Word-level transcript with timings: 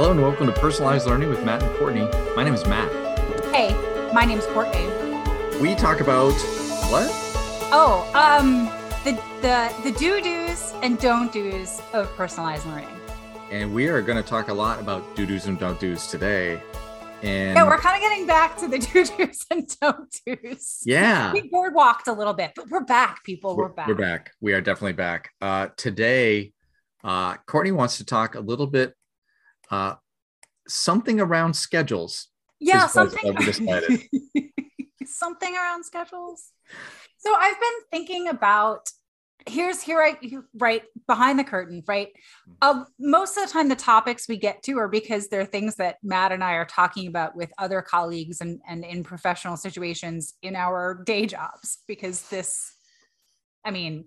Hello 0.00 0.12
and 0.12 0.22
welcome 0.22 0.46
to 0.46 0.52
Personalized 0.54 1.06
Learning 1.06 1.28
with 1.28 1.44
Matt 1.44 1.62
and 1.62 1.76
Courtney. 1.76 2.08
My 2.34 2.42
name 2.42 2.54
is 2.54 2.64
Matt. 2.64 2.90
Hey, 3.54 3.74
my 4.14 4.24
name's 4.24 4.46
Courtney. 4.46 4.86
We 5.60 5.74
talk 5.74 6.00
about 6.00 6.32
what? 6.90 7.10
Oh, 7.70 8.10
um, 8.14 8.64
the 9.04 9.12
the 9.42 9.70
the 9.84 9.92
do 9.98 10.22
dos 10.22 10.72
and 10.82 10.98
don't 10.98 11.30
dos 11.30 11.82
of 11.92 12.08
personalized 12.16 12.64
learning. 12.64 12.88
And 13.50 13.74
we 13.74 13.88
are 13.88 14.00
going 14.00 14.16
to 14.16 14.26
talk 14.26 14.48
a 14.48 14.54
lot 14.54 14.80
about 14.80 15.14
do 15.16 15.26
dos 15.26 15.44
and 15.44 15.58
don't 15.58 15.78
dos 15.78 16.10
today. 16.10 16.62
And 17.22 17.56
Yeah, 17.56 17.66
we're 17.66 17.76
kind 17.76 17.94
of 17.94 18.00
getting 18.00 18.26
back 18.26 18.56
to 18.60 18.68
the 18.68 18.78
do 18.92 19.04
dos 19.04 19.44
and 19.50 19.68
don't 19.82 20.16
dos. 20.26 20.80
yeah, 20.86 21.30
We 21.30 21.50
boardwalked 21.50 22.06
a 22.06 22.12
little 22.12 22.32
bit, 22.32 22.52
but 22.56 22.70
we're 22.70 22.84
back, 22.84 23.22
people. 23.22 23.54
We're, 23.54 23.68
back. 23.68 23.86
We're 23.86 23.96
back. 23.96 24.32
We 24.40 24.54
are 24.54 24.62
definitely 24.62 24.94
back. 24.94 25.28
Uh, 25.42 25.68
today, 25.76 26.54
uh, 27.04 27.36
Courtney 27.46 27.72
wants 27.72 27.98
to 27.98 28.06
talk 28.06 28.34
a 28.34 28.40
little 28.40 28.66
bit 28.66 28.94
uh, 29.70 29.94
something 30.68 31.20
around 31.20 31.54
schedules. 31.54 32.28
Yeah, 32.58 32.86
something 32.86 33.34
something 35.06 35.54
around 35.54 35.84
schedules. 35.84 36.50
So 37.18 37.34
I've 37.34 37.58
been 37.58 37.80
thinking 37.90 38.28
about 38.28 38.90
here's 39.46 39.80
here 39.80 40.02
I 40.02 40.16
right 40.54 40.82
behind 41.06 41.38
the 41.38 41.44
curtain, 41.44 41.82
right? 41.86 42.08
Um, 42.62 42.86
most 42.98 43.36
of 43.36 43.46
the 43.46 43.52
time 43.52 43.68
the 43.68 43.76
topics 43.76 44.28
we 44.28 44.36
get 44.36 44.62
to 44.64 44.78
are 44.78 44.88
because 44.88 45.28
they're 45.28 45.46
things 45.46 45.76
that 45.76 45.96
Matt 46.02 46.32
and 46.32 46.44
I 46.44 46.54
are 46.54 46.66
talking 46.66 47.06
about 47.06 47.34
with 47.34 47.50
other 47.58 47.82
colleagues 47.82 48.40
and, 48.40 48.60
and 48.68 48.84
in 48.84 49.02
professional 49.02 49.56
situations 49.56 50.34
in 50.42 50.56
our 50.56 51.02
day 51.04 51.26
jobs, 51.26 51.78
because 51.86 52.28
this, 52.28 52.74
I 53.64 53.70
mean, 53.70 54.06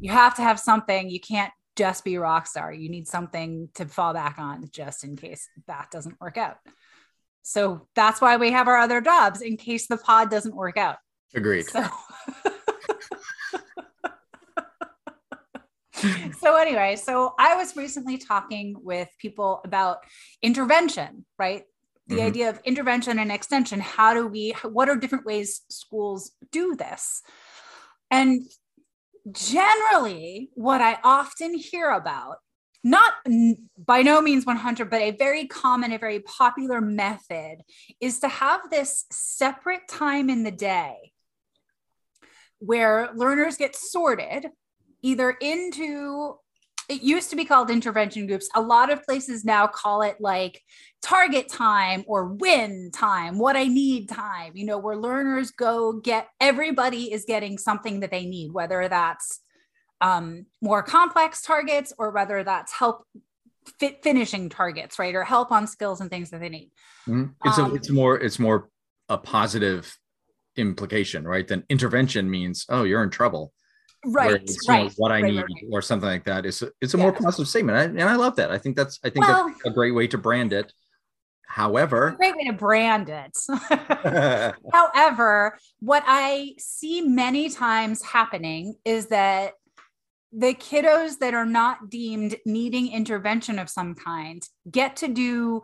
you 0.00 0.12
have 0.12 0.36
to 0.36 0.42
have 0.42 0.60
something, 0.60 1.10
you 1.10 1.20
can't 1.20 1.52
just 1.76 2.04
be 2.04 2.14
a 2.16 2.20
rock 2.20 2.46
star. 2.46 2.72
You 2.72 2.88
need 2.90 3.08
something 3.08 3.68
to 3.74 3.86
fall 3.86 4.12
back 4.12 4.38
on 4.38 4.68
just 4.70 5.04
in 5.04 5.16
case 5.16 5.48
that 5.66 5.90
doesn't 5.90 6.20
work 6.20 6.36
out. 6.36 6.56
So 7.42 7.88
that's 7.94 8.20
why 8.20 8.36
we 8.36 8.52
have 8.52 8.68
our 8.68 8.76
other 8.76 9.00
jobs 9.00 9.40
in 9.40 9.56
case 9.56 9.86
the 9.88 9.96
pod 9.96 10.30
doesn't 10.30 10.54
work 10.54 10.76
out. 10.76 10.96
Agreed. 11.34 11.66
So, 11.66 11.84
so 16.40 16.56
anyway, 16.56 16.96
so 16.96 17.34
I 17.38 17.56
was 17.56 17.76
recently 17.76 18.18
talking 18.18 18.76
with 18.80 19.08
people 19.18 19.60
about 19.64 19.98
intervention, 20.42 21.24
right? 21.38 21.64
The 22.08 22.18
Mhm. 22.18 22.26
idea 22.26 22.50
of 22.50 22.60
intervention 22.64 23.18
and 23.18 23.30
extension. 23.32 23.80
How 23.80 24.12
do 24.12 24.26
we, 24.26 24.50
what 24.64 24.88
are 24.88 24.96
different 24.96 25.24
ways 25.24 25.62
schools 25.68 26.32
do 26.50 26.74
this? 26.74 27.22
And 28.10 28.42
generally, 29.30 30.50
what 30.54 30.80
I 30.80 30.98
often 31.04 31.54
hear 31.54 31.90
about, 31.90 32.38
not 32.82 33.14
by 33.78 34.02
no 34.02 34.20
means 34.20 34.44
100, 34.44 34.90
but 34.90 35.00
a 35.00 35.12
very 35.12 35.46
common, 35.46 35.92
a 35.92 35.98
very 35.98 36.20
popular 36.20 36.80
method 36.80 37.58
is 38.00 38.18
to 38.20 38.28
have 38.28 38.68
this 38.70 39.04
separate 39.12 39.86
time 39.88 40.28
in 40.28 40.42
the 40.42 40.50
day 40.50 41.12
where 42.58 43.10
learners 43.14 43.56
get 43.56 43.76
sorted 43.76 44.46
either 45.02 45.30
into 45.30 46.38
it 46.88 47.02
used 47.02 47.30
to 47.30 47.36
be 47.36 47.44
called 47.44 47.70
intervention 47.70 48.26
groups. 48.26 48.48
A 48.54 48.60
lot 48.60 48.90
of 48.90 49.02
places 49.04 49.44
now 49.44 49.66
call 49.66 50.02
it 50.02 50.16
like 50.20 50.60
target 51.02 51.48
time 51.48 52.04
or 52.06 52.26
win 52.26 52.90
time, 52.92 53.38
what 53.38 53.56
I 53.56 53.64
need 53.64 54.08
time, 54.08 54.52
you 54.54 54.66
know, 54.66 54.78
where 54.78 54.96
learners 54.96 55.50
go 55.50 55.92
get 55.92 56.28
everybody 56.40 57.12
is 57.12 57.24
getting 57.26 57.58
something 57.58 58.00
that 58.00 58.10
they 58.10 58.26
need, 58.26 58.52
whether 58.52 58.88
that's 58.88 59.40
um, 60.00 60.46
more 60.60 60.82
complex 60.82 61.42
targets 61.42 61.92
or 61.98 62.10
whether 62.10 62.42
that's 62.42 62.72
help 62.72 63.06
fit 63.78 64.02
finishing 64.02 64.48
targets, 64.48 64.98
right? 64.98 65.14
Or 65.14 65.22
help 65.22 65.52
on 65.52 65.66
skills 65.66 66.00
and 66.00 66.10
things 66.10 66.30
that 66.30 66.40
they 66.40 66.48
need. 66.48 66.70
Mhm. 67.06 67.34
It's 67.44 67.58
a, 67.58 67.62
Um, 67.62 67.76
it's 67.76 67.90
more 67.90 68.18
it's 68.18 68.38
more 68.38 68.68
a 69.08 69.16
positive 69.16 69.96
implication, 70.56 71.26
right? 71.26 71.46
Than 71.46 71.64
intervention 71.68 72.28
means 72.30 72.66
oh 72.68 72.82
you're 72.82 73.02
in 73.02 73.10
trouble. 73.10 73.52
Right, 74.04 74.40
you 74.48 74.56
know, 74.68 74.90
what 74.96 75.12
I 75.12 75.20
right, 75.20 75.24
need 75.24 75.36
right, 75.36 75.44
right. 75.44 75.64
or 75.70 75.80
something 75.82 76.08
like 76.08 76.24
that. 76.24 76.44
It's 76.44 76.62
a, 76.62 76.70
it's 76.80 76.94
a 76.94 76.98
more 76.98 77.12
positive 77.12 77.48
statement, 77.48 77.78
I, 77.78 77.84
and 77.84 78.02
I 78.02 78.16
love 78.16 78.34
that. 78.36 78.50
I 78.50 78.58
think 78.58 78.76
that's 78.76 78.98
I 79.04 79.10
think 79.10 79.26
Well- 79.26 79.48
that's 79.48 79.64
a 79.66 79.70
great 79.70 79.92
way 79.92 80.06
to 80.08 80.18
brand 80.18 80.52
it. 80.52 80.72
However, 81.46 82.14
Great 82.16 82.34
way 82.34 82.44
to 82.44 82.52
brand 82.54 83.10
it. 83.10 83.36
However, 84.72 85.58
what 85.80 86.02
I 86.06 86.54
see 86.58 87.02
many 87.02 87.50
times 87.50 88.02
happening 88.02 88.74
is 88.86 89.06
that 89.08 89.52
the 90.32 90.54
kiddos 90.54 91.18
that 91.18 91.34
are 91.34 91.44
not 91.44 91.90
deemed 91.90 92.36
needing 92.46 92.90
intervention 92.90 93.58
of 93.58 93.68
some 93.68 93.94
kind 93.94 94.42
get 94.70 94.96
to 94.96 95.08
do 95.08 95.62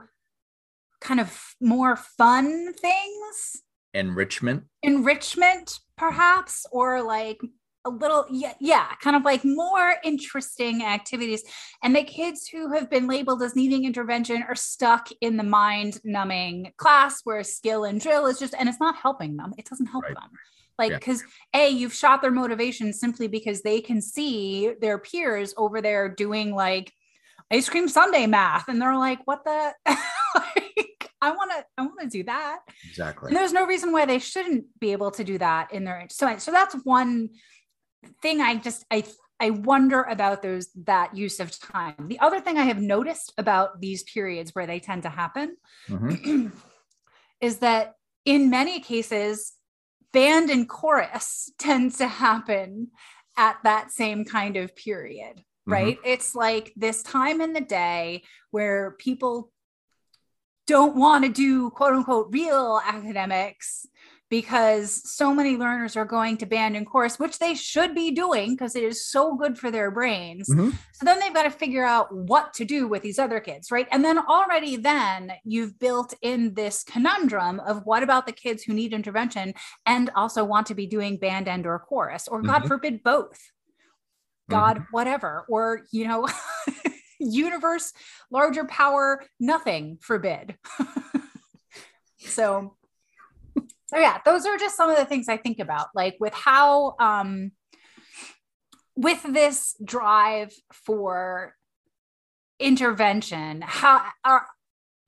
kind 1.00 1.20
of 1.20 1.54
more 1.60 1.96
fun 1.96 2.74
things, 2.74 3.62
enrichment. 3.94 4.64
enrichment 4.82 5.78
perhaps, 5.96 6.66
or 6.70 7.02
like 7.02 7.40
a 7.88 7.90
little, 7.90 8.26
yeah, 8.30 8.54
yeah, 8.60 8.86
kind 9.02 9.16
of 9.16 9.22
like 9.24 9.44
more 9.44 9.94
interesting 10.04 10.82
activities. 10.84 11.42
And 11.82 11.94
the 11.94 12.04
kids 12.04 12.46
who 12.46 12.72
have 12.72 12.90
been 12.90 13.06
labeled 13.06 13.42
as 13.42 13.56
needing 13.56 13.84
intervention 13.84 14.42
are 14.48 14.54
stuck 14.54 15.08
in 15.20 15.36
the 15.36 15.42
mind 15.44 16.00
numbing 16.04 16.72
class 16.76 17.20
where 17.24 17.42
skill 17.44 17.84
and 17.84 18.00
drill 18.00 18.26
is 18.26 18.38
just, 18.38 18.54
and 18.58 18.68
it's 18.68 18.80
not 18.80 18.96
helping 18.96 19.36
them. 19.36 19.52
It 19.58 19.66
doesn't 19.68 19.86
help 19.86 20.04
Right. 20.04 20.14
them. 20.14 20.30
Like, 20.78 20.90
Yeah. 20.92 20.98
because 20.98 21.24
A, 21.54 21.68
you've 21.68 21.94
shot 21.94 22.22
their 22.22 22.30
motivation 22.30 22.92
simply 22.92 23.26
because 23.26 23.62
they 23.62 23.80
can 23.80 24.00
see 24.00 24.72
their 24.80 24.98
peers 24.98 25.52
over 25.56 25.80
there 25.82 26.08
doing 26.08 26.54
like 26.54 26.92
ice 27.50 27.68
cream 27.68 27.88
sundae 27.88 28.26
math. 28.26 28.68
And 28.68 28.80
they're 28.80 28.96
like, 28.96 29.20
what 29.24 29.44
the? 29.44 29.72
like, 30.34 31.10
I 31.20 31.32
want 31.32 31.50
to, 31.50 31.64
I 31.76 31.82
want 31.82 32.00
to 32.02 32.06
do 32.06 32.22
that. 32.24 32.60
Exactly. 32.88 33.28
And 33.28 33.36
there's 33.36 33.52
no 33.52 33.66
reason 33.66 33.90
why 33.90 34.04
they 34.06 34.20
shouldn't 34.20 34.66
be 34.78 34.92
able 34.92 35.10
to 35.12 35.24
do 35.24 35.36
that 35.38 35.72
in 35.72 35.82
their 35.84 36.06
so 36.10 36.38
so 36.38 36.52
that's 36.52 36.74
one 36.84 37.30
thing 38.22 38.40
I 38.40 38.56
just 38.56 38.84
I 38.90 39.04
I 39.40 39.50
wonder 39.50 40.02
about 40.02 40.42
those 40.42 40.68
that 40.84 41.16
use 41.16 41.38
of 41.38 41.58
time. 41.58 41.94
The 42.08 42.18
other 42.18 42.40
thing 42.40 42.58
I 42.58 42.64
have 42.64 42.80
noticed 42.80 43.32
about 43.38 43.80
these 43.80 44.02
periods 44.02 44.54
where 44.54 44.66
they 44.66 44.80
tend 44.80 45.02
to 45.04 45.08
happen 45.10 45.56
Mhm. 45.88 46.52
is 47.40 47.58
that 47.58 47.94
in 48.24 48.50
many 48.50 48.80
cases 48.80 49.52
band 50.12 50.50
and 50.50 50.68
chorus 50.68 51.50
tends 51.58 51.98
to 51.98 52.08
happen 52.08 52.88
at 53.36 53.58
that 53.62 53.92
same 53.92 54.24
kind 54.24 54.56
of 54.56 54.74
period 54.74 55.44
right 55.66 55.98
it's 56.04 56.34
like 56.34 56.72
this 56.76 57.02
time 57.02 57.40
in 57.40 57.52
the 57.52 57.60
day 57.60 58.22
where 58.50 58.92
people 58.98 59.52
don't 60.66 60.96
want 60.96 61.24
to 61.24 61.30
do 61.30 61.70
quote 61.70 61.94
unquote 61.94 62.28
real 62.32 62.80
academics 62.84 63.86
because 64.30 65.00
so 65.10 65.32
many 65.34 65.56
learners 65.56 65.96
are 65.96 66.04
going 66.04 66.36
to 66.36 66.46
band 66.46 66.76
and 66.76 66.86
chorus 66.86 67.18
which 67.18 67.38
they 67.38 67.54
should 67.54 67.94
be 67.94 68.10
doing 68.10 68.54
because 68.54 68.76
it 68.76 68.82
is 68.82 69.06
so 69.06 69.34
good 69.36 69.58
for 69.58 69.70
their 69.70 69.90
brains 69.90 70.48
Mhm. 70.48 70.72
so 70.92 71.04
then 71.04 71.18
they've 71.20 71.34
got 71.34 71.44
to 71.44 71.50
figure 71.50 71.84
out 71.84 72.14
what 72.14 72.52
to 72.54 72.64
do 72.64 72.88
with 72.88 73.02
these 73.02 73.18
other 73.20 73.38
kids, 73.40 73.70
right? 73.70 73.86
And 73.92 74.04
then 74.04 74.18
already 74.18 74.76
then 74.76 75.32
you've 75.44 75.78
built 75.78 76.12
in 76.22 76.54
this 76.54 76.82
conundrum 76.82 77.60
of 77.60 77.86
what 77.86 78.02
about 78.02 78.26
the 78.26 78.32
kids 78.32 78.64
who 78.64 78.72
need 78.74 78.92
intervention 78.92 79.54
and 79.86 80.10
also 80.16 80.44
want 80.44 80.66
to 80.66 80.74
be 80.74 80.86
doing 80.86 81.16
band 81.16 81.46
and 81.46 81.64
or 81.66 81.78
chorus, 81.78 82.26
or 82.26 82.42
God 82.42 82.62
Mhm. 82.64 82.68
forbid 82.68 83.02
both. 83.04 83.38
God, 84.50 84.86
whatever, 84.90 85.44
or 85.48 85.82
you 85.92 86.08
know, 86.08 86.26
universe, 87.20 87.92
larger 88.30 88.64
power, 88.64 89.24
nothing 89.38 89.98
forbid. 90.00 90.56
so, 92.18 92.77
so 93.88 93.98
yeah, 93.98 94.18
those 94.24 94.44
are 94.46 94.56
just 94.58 94.76
some 94.76 94.90
of 94.90 94.96
the 94.96 95.04
things 95.04 95.28
I 95.28 95.36
think 95.36 95.58
about, 95.58 95.88
like 95.94 96.16
with 96.20 96.34
how 96.34 96.94
um 97.00 97.52
with 98.96 99.22
this 99.22 99.76
drive 99.84 100.52
for 100.72 101.54
intervention 102.58 103.62
how 103.64 104.02
are 104.24 104.44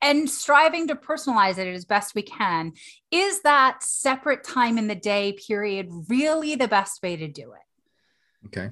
and 0.01 0.31
striving 0.31 0.87
to 0.87 0.95
personalize 0.95 1.59
it 1.59 1.67
as 1.67 1.85
best 1.85 2.15
we 2.15 2.23
can 2.23 2.73
is 3.11 3.43
that 3.43 3.83
separate 3.83 4.45
time 4.45 4.79
in 4.79 4.87
the 4.87 4.95
day 4.95 5.33
period 5.49 5.89
really 6.09 6.55
the 6.55 6.69
best 6.69 7.03
way 7.03 7.17
to 7.17 7.27
do 7.27 7.53
it 7.53 8.47
Okay. 8.47 8.71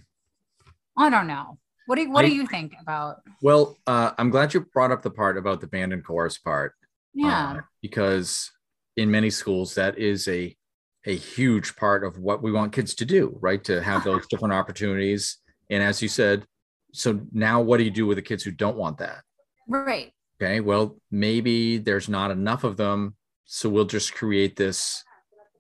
i 0.97 1.11
don't 1.11 1.27
know 1.27 1.59
what 1.87 1.97
do 1.97 2.03
you, 2.03 2.11
what 2.13 2.25
I- 2.25 2.29
do 2.29 2.35
you 2.35 2.47
think 2.47 2.73
about 2.81 3.17
Well, 3.43 3.77
uh, 3.87 4.13
I'm 4.19 4.31
glad 4.31 4.55
you 4.55 4.61
brought 4.61 4.93
up 4.93 5.03
the 5.03 5.11
part 5.11 5.37
about 5.37 5.61
the 5.61 5.67
band 5.67 5.93
and 5.93 6.05
chorus 6.05 6.39
part. 6.39 6.75
yeah 7.15 7.57
uh, 7.57 7.61
because 7.83 8.53
in 8.99 9.11
many 9.11 9.31
schools 9.31 9.75
that 9.77 9.97
is 9.99 10.27
a 10.29 10.55
a 11.07 11.15
huge 11.17 11.77
part 11.77 12.03
of 12.05 12.19
what 12.19 12.43
we 12.43 12.51
want 12.53 12.73
kids 12.73 12.93
to 12.97 13.05
do, 13.05 13.39
right? 13.41 13.63
To 13.65 13.81
have 13.81 14.03
those 14.05 14.27
different 14.31 14.53
opportunities. 14.53 15.39
And 15.71 15.83
as 15.83 16.03
you 16.03 16.09
said, 16.09 16.45
so 16.93 17.21
now 17.33 17.61
what 17.63 17.77
do 17.79 17.85
you 17.85 17.91
do 17.91 18.05
with 18.07 18.17
the 18.17 18.23
kids 18.23 18.43
who 18.43 18.51
don't 18.51 18.77
want 18.77 18.99
that? 18.99 19.23
right 19.69 20.13
Okay, 20.41 20.61
well, 20.61 20.97
maybe 21.11 21.79
there's 21.79 22.09
not 22.09 22.31
enough 22.31 22.63
of 22.65 22.77
them, 22.77 23.17
so 23.45 23.69
we'll 23.69 23.85
just 23.85 24.15
create 24.15 24.55
this, 24.57 25.03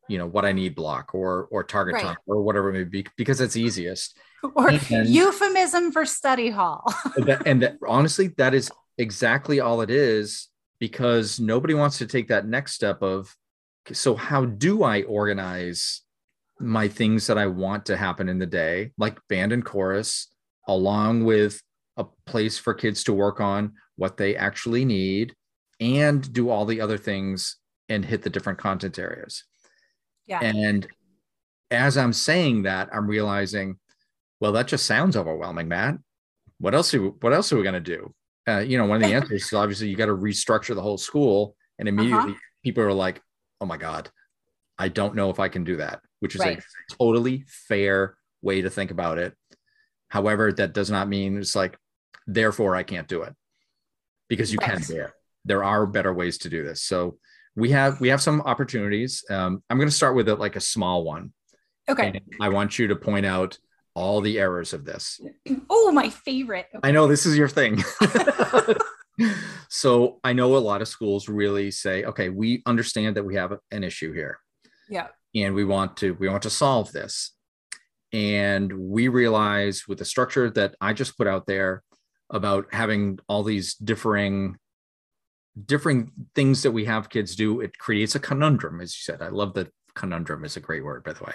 you 0.08 0.18
know, 0.18 0.26
what 0.26 0.44
I 0.44 0.52
need 0.52 0.74
block 0.74 1.14
or 1.14 1.48
or 1.52 1.62
target 1.64 1.94
Right. 1.94 2.04
time 2.04 2.16
or 2.26 2.42
whatever 2.42 2.70
it 2.70 2.72
may 2.74 2.84
be 2.84 3.06
because 3.16 3.40
it's 3.40 3.56
easiest. 3.56 4.16
or 4.56 4.68
And- 4.70 5.08
euphemism 5.08 5.92
for 5.92 6.04
study 6.04 6.50
hall 6.50 6.82
And 7.16 7.26
that, 7.26 7.42
and 7.46 7.62
that, 7.62 7.76
honestly, 7.86 8.28
that 8.38 8.54
is 8.54 8.70
exactly 8.98 9.60
all 9.60 9.80
it 9.80 9.90
is 9.90 10.48
because 10.78 11.40
nobody 11.40 11.74
wants 11.74 11.98
to 11.98 12.06
take 12.06 12.28
that 12.28 12.46
next 12.46 12.74
step 12.74 13.02
of 13.02 13.34
so 13.92 14.14
how 14.14 14.44
do 14.44 14.82
I 14.82 15.02
organize 15.02 16.02
my 16.60 16.88
things 16.88 17.26
that 17.26 17.38
I 17.38 17.46
want 17.46 17.86
to 17.86 17.96
happen 17.96 18.28
in 18.28 18.38
the 18.38 18.46
day, 18.46 18.92
like 18.98 19.18
band 19.28 19.52
and 19.52 19.64
chorus, 19.64 20.28
along 20.66 21.24
with 21.24 21.62
a 21.96 22.04
place 22.26 22.58
for 22.58 22.74
kids 22.74 23.04
to 23.04 23.12
work 23.12 23.40
on 23.40 23.74
what 23.96 24.16
they 24.16 24.36
actually 24.36 24.84
need 24.84 25.34
and 25.80 26.32
do 26.32 26.50
all 26.50 26.64
the 26.64 26.80
other 26.80 26.98
things 26.98 27.56
and 27.88 28.04
hit 28.04 28.22
the 28.22 28.30
different 28.30 28.58
content 28.58 28.98
areas. 28.98 29.44
Yeah. 30.26 30.40
And 30.40 30.86
as 31.70 31.96
I'm 31.96 32.12
saying 32.12 32.62
that, 32.62 32.88
I'm 32.92 33.06
realizing, 33.06 33.78
well, 34.40 34.52
that 34.52 34.68
just 34.68 34.86
sounds 34.86 35.16
overwhelming, 35.16 35.68
Matt. 35.68 35.98
What 36.58 36.74
else? 36.74 36.92
Are, 36.94 37.00
what 37.00 37.32
else 37.32 37.52
are 37.52 37.56
we 37.56 37.62
going 37.62 37.74
to 37.74 37.80
do? 37.80 38.14
Uh, 38.48 38.60
you 38.60 38.78
know, 38.78 38.86
one 38.86 39.02
of 39.02 39.08
the 39.08 39.14
answers 39.14 39.44
is 39.44 39.52
obviously 39.52 39.88
you 39.88 39.96
got 39.96 40.06
to 40.06 40.16
restructure 40.16 40.74
the 40.74 40.82
whole 40.82 40.98
school, 40.98 41.54
and 41.78 41.88
immediately 41.88 42.32
uh-huh. 42.32 42.40
people 42.64 42.82
are 42.82 42.92
like, 42.92 43.20
"Oh 43.60 43.66
my 43.66 43.76
god, 43.76 44.10
I 44.78 44.88
don't 44.88 45.14
know 45.14 45.30
if 45.30 45.38
I 45.38 45.48
can 45.48 45.64
do 45.64 45.76
that," 45.76 46.00
which 46.20 46.34
is 46.34 46.40
right. 46.40 46.58
a 46.58 46.94
totally 46.94 47.44
fair 47.46 48.16
way 48.40 48.62
to 48.62 48.70
think 48.70 48.90
about 48.90 49.18
it. 49.18 49.34
However, 50.08 50.52
that 50.52 50.72
does 50.72 50.90
not 50.90 51.08
mean 51.08 51.36
it's 51.38 51.54
like, 51.54 51.76
therefore, 52.26 52.74
I 52.74 52.82
can't 52.82 53.08
do 53.08 53.22
it 53.22 53.34
because 54.28 54.52
you 54.52 54.58
right. 54.60 54.80
can 54.82 54.96
it. 54.96 55.10
There 55.44 55.64
are 55.64 55.86
better 55.86 56.12
ways 56.12 56.38
to 56.38 56.48
do 56.48 56.62
this. 56.62 56.82
So 56.82 57.18
we 57.56 57.70
have 57.70 58.00
we 58.00 58.08
have 58.08 58.22
some 58.22 58.40
opportunities. 58.42 59.24
Um, 59.28 59.62
I'm 59.68 59.76
going 59.76 59.88
to 59.88 59.94
start 59.94 60.14
with 60.14 60.28
it 60.28 60.36
like 60.36 60.56
a 60.56 60.60
small 60.60 61.04
one. 61.04 61.32
Okay. 61.88 62.08
And 62.08 62.20
I 62.40 62.50
want 62.50 62.78
you 62.78 62.88
to 62.88 62.96
point 62.96 63.26
out 63.26 63.58
all 63.98 64.20
the 64.20 64.38
errors 64.38 64.72
of 64.72 64.84
this. 64.84 65.20
Oh, 65.70 65.90
my 65.90 66.10
favorite. 66.10 66.66
Okay. 66.74 66.86
I 66.86 66.92
know 66.92 67.06
this 67.06 67.24
is 67.24 67.36
your 67.36 67.48
thing. 67.48 67.82
so 69.68 70.20
I 70.22 70.34
know 70.34 70.56
a 70.56 70.58
lot 70.58 70.82
of 70.82 70.88
schools 70.88 71.28
really 71.28 71.70
say, 71.70 72.04
okay, 72.04 72.28
we 72.28 72.62
understand 72.66 73.16
that 73.16 73.24
we 73.24 73.36
have 73.36 73.54
an 73.70 73.84
issue 73.84 74.12
here. 74.12 74.38
Yeah. 74.90 75.08
And 75.34 75.54
we 75.54 75.64
want 75.64 75.96
to 75.98 76.12
we 76.14 76.28
want 76.28 76.42
to 76.42 76.50
solve 76.50 76.92
this. 76.92 77.32
And 78.12 78.72
we 78.72 79.08
realize 79.08 79.88
with 79.88 79.98
the 79.98 80.04
structure 80.04 80.50
that 80.50 80.74
I 80.80 80.92
just 80.92 81.16
put 81.16 81.26
out 81.26 81.46
there 81.46 81.82
about 82.30 82.66
having 82.72 83.18
all 83.28 83.42
these 83.42 83.74
differing 83.74 84.56
different 85.66 86.10
things 86.34 86.62
that 86.62 86.72
we 86.72 86.84
have 86.84 87.08
kids 87.08 87.34
do, 87.34 87.60
it 87.60 87.78
creates 87.78 88.14
a 88.14 88.20
conundrum, 88.20 88.80
as 88.80 88.94
you 88.94 89.00
said. 89.02 89.22
I 89.22 89.28
love 89.28 89.54
that 89.54 89.72
conundrum 89.94 90.44
is 90.44 90.56
a 90.56 90.60
great 90.60 90.84
word, 90.84 91.02
by 91.02 91.14
the 91.14 91.24
way. 91.24 91.34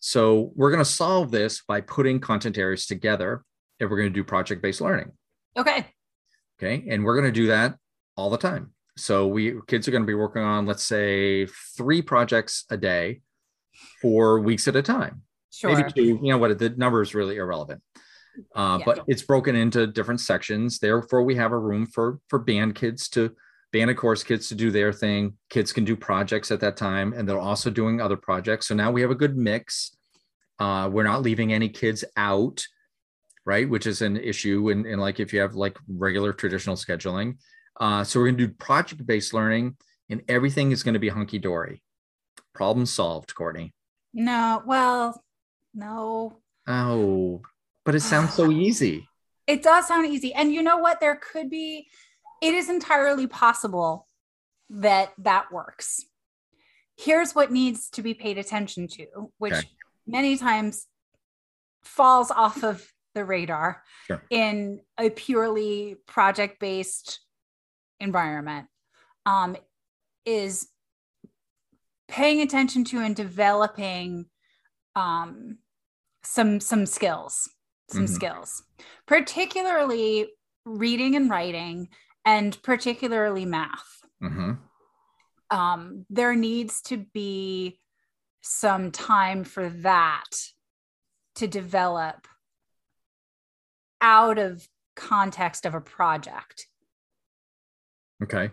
So 0.00 0.52
we're 0.54 0.70
going 0.70 0.84
to 0.84 0.90
solve 0.90 1.30
this 1.30 1.62
by 1.66 1.80
putting 1.80 2.20
content 2.20 2.56
areas 2.58 2.86
together 2.86 3.42
and 3.80 3.90
we're 3.90 3.96
going 3.96 4.10
to 4.10 4.14
do 4.14 4.24
project-based 4.24 4.80
learning. 4.80 5.12
Okay. 5.56 5.86
Okay. 6.60 6.84
And 6.88 7.04
we're 7.04 7.14
going 7.14 7.32
to 7.32 7.40
do 7.40 7.48
that 7.48 7.76
all 8.16 8.30
the 8.30 8.38
time. 8.38 8.72
So 8.96 9.28
we 9.28 9.54
kids 9.68 9.86
are 9.86 9.92
going 9.92 10.02
to 10.02 10.06
be 10.06 10.14
working 10.14 10.42
on, 10.42 10.66
let's 10.66 10.84
say, 10.84 11.46
three 11.76 12.02
projects 12.02 12.64
a 12.70 12.76
day 12.76 13.20
for 14.02 14.40
weeks 14.40 14.66
at 14.66 14.74
a 14.76 14.82
time. 14.82 15.22
Sure. 15.52 15.74
Maybe 15.74 15.92
two, 15.92 16.02
you 16.04 16.32
know 16.32 16.38
what, 16.38 16.58
the 16.58 16.70
number 16.70 17.00
is 17.00 17.14
really 17.14 17.36
irrelevant. 17.36 17.80
Uh, 18.54 18.78
yeah. 18.80 18.84
But 18.84 19.04
it's 19.06 19.22
broken 19.22 19.56
into 19.56 19.86
different 19.86 20.20
sections. 20.20 20.78
Therefore, 20.78 21.22
we 21.22 21.36
have 21.36 21.52
a 21.52 21.58
room 21.58 21.86
for 21.86 22.18
for 22.28 22.38
band 22.38 22.74
kids 22.74 23.08
to 23.10 23.34
band 23.72 23.90
of 23.90 23.96
course 23.96 24.22
kids 24.22 24.48
to 24.48 24.54
do 24.54 24.70
their 24.70 24.92
thing. 24.92 25.34
Kids 25.50 25.72
can 25.72 25.84
do 25.84 25.96
projects 25.96 26.50
at 26.50 26.60
that 26.60 26.76
time, 26.76 27.12
and 27.12 27.28
they're 27.28 27.38
also 27.38 27.70
doing 27.70 28.00
other 28.00 28.16
projects. 28.16 28.68
So 28.68 28.74
now 28.74 28.90
we 28.90 29.00
have 29.02 29.10
a 29.10 29.16
good 29.16 29.36
mix. 29.36 29.96
Uh, 30.58 30.88
we're 30.92 31.04
not 31.04 31.22
leaving 31.22 31.52
any 31.52 31.68
kids 31.68 32.04
out, 32.16 32.64
right? 33.44 33.68
Which 33.68 33.86
is 33.86 34.02
an 34.02 34.16
issue. 34.16 34.70
And, 34.70 34.86
and 34.86 35.00
like 35.00 35.20
if 35.20 35.32
you 35.32 35.40
have 35.40 35.54
like 35.54 35.78
regular 35.88 36.32
traditional 36.32 36.76
scheduling. 36.76 37.36
Uh, 37.80 38.02
so 38.02 38.18
we're 38.18 38.26
going 38.26 38.38
to 38.38 38.46
do 38.48 38.54
project 38.54 39.06
based 39.06 39.32
learning, 39.32 39.76
and 40.10 40.22
everything 40.28 40.72
is 40.72 40.82
going 40.82 40.94
to 40.94 41.00
be 41.00 41.08
hunky 41.08 41.38
dory. 41.38 41.82
Problem 42.54 42.86
solved, 42.86 43.34
Courtney. 43.34 43.72
No, 44.12 44.62
well, 44.66 45.22
no. 45.74 46.38
Oh, 46.66 47.42
but 47.84 47.94
it 47.94 48.00
sounds 48.00 48.34
so 48.34 48.50
easy. 48.50 49.08
It 49.46 49.62
does 49.62 49.88
sound 49.88 50.06
easy. 50.06 50.34
And 50.34 50.52
you 50.52 50.62
know 50.62 50.78
what? 50.78 51.00
There 51.00 51.16
could 51.16 51.48
be, 51.48 51.88
it 52.40 52.54
is 52.54 52.68
entirely 52.68 53.26
possible 53.26 54.08
that 54.70 55.12
that 55.18 55.50
works. 55.52 56.04
Here's 56.96 57.34
what 57.34 57.52
needs 57.52 57.88
to 57.90 58.02
be 58.02 58.14
paid 58.14 58.38
attention 58.38 58.88
to, 58.88 59.30
which 59.38 59.54
okay. 59.54 59.68
many 60.06 60.36
times 60.36 60.86
falls 61.82 62.30
off 62.30 62.62
of 62.64 62.92
the 63.14 63.24
radar 63.24 63.82
sure. 64.06 64.22
in 64.30 64.80
a 64.98 65.10
purely 65.10 65.96
project 66.06 66.60
based 66.60 67.20
environment 68.00 68.66
um, 69.26 69.56
is 70.24 70.68
paying 72.08 72.40
attention 72.40 72.84
to 72.84 72.98
and 72.98 73.16
developing 73.16 74.26
um, 74.94 75.58
some 76.22 76.60
some 76.60 76.84
skills 76.84 77.48
some 77.90 78.04
mm-hmm. 78.04 78.14
skills, 78.14 78.62
particularly 79.06 80.28
reading 80.64 81.16
and 81.16 81.30
writing, 81.30 81.88
and 82.28 82.62
particularly 82.62 83.46
math. 83.46 84.02
Mm-hmm. 84.22 84.52
Um, 85.50 86.04
there 86.10 86.36
needs 86.36 86.82
to 86.82 86.98
be 87.14 87.80
some 88.42 88.90
time 88.90 89.44
for 89.44 89.70
that 89.70 90.28
to 91.36 91.46
develop 91.46 92.28
out 94.02 94.38
of 94.38 94.68
context 94.94 95.64
of 95.64 95.74
a 95.74 95.80
project. 95.80 96.66
Okay. 98.22 98.50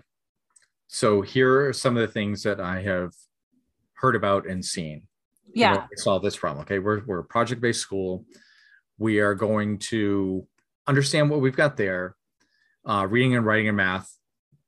So 0.88 1.22
here 1.22 1.68
are 1.68 1.74
some 1.74 1.98
of 1.98 2.08
the 2.08 2.14
things 2.14 2.44
that 2.44 2.62
I 2.62 2.82
have 2.82 3.12
heard 3.96 4.16
about 4.16 4.48
and 4.48 4.64
seen. 4.64 5.04
Yeah. 5.54 5.88
solve 5.98 6.24
this 6.24 6.38
problem. 6.38 6.62
Okay. 6.62 6.80
We're, 6.80 7.04
we're 7.06 7.20
a 7.20 7.26
project 7.26 7.62
based 7.62 7.82
school 7.82 8.24
we 8.98 9.20
are 9.20 9.36
going 9.36 9.78
to 9.78 10.48
understand 10.88 11.30
what 11.30 11.42
we've 11.42 11.56
got 11.56 11.76
there. 11.76 12.16
Uh, 12.86 13.08
reading 13.10 13.36
and 13.36 13.46
writing 13.46 13.68
and 13.68 13.78
math, 13.78 14.12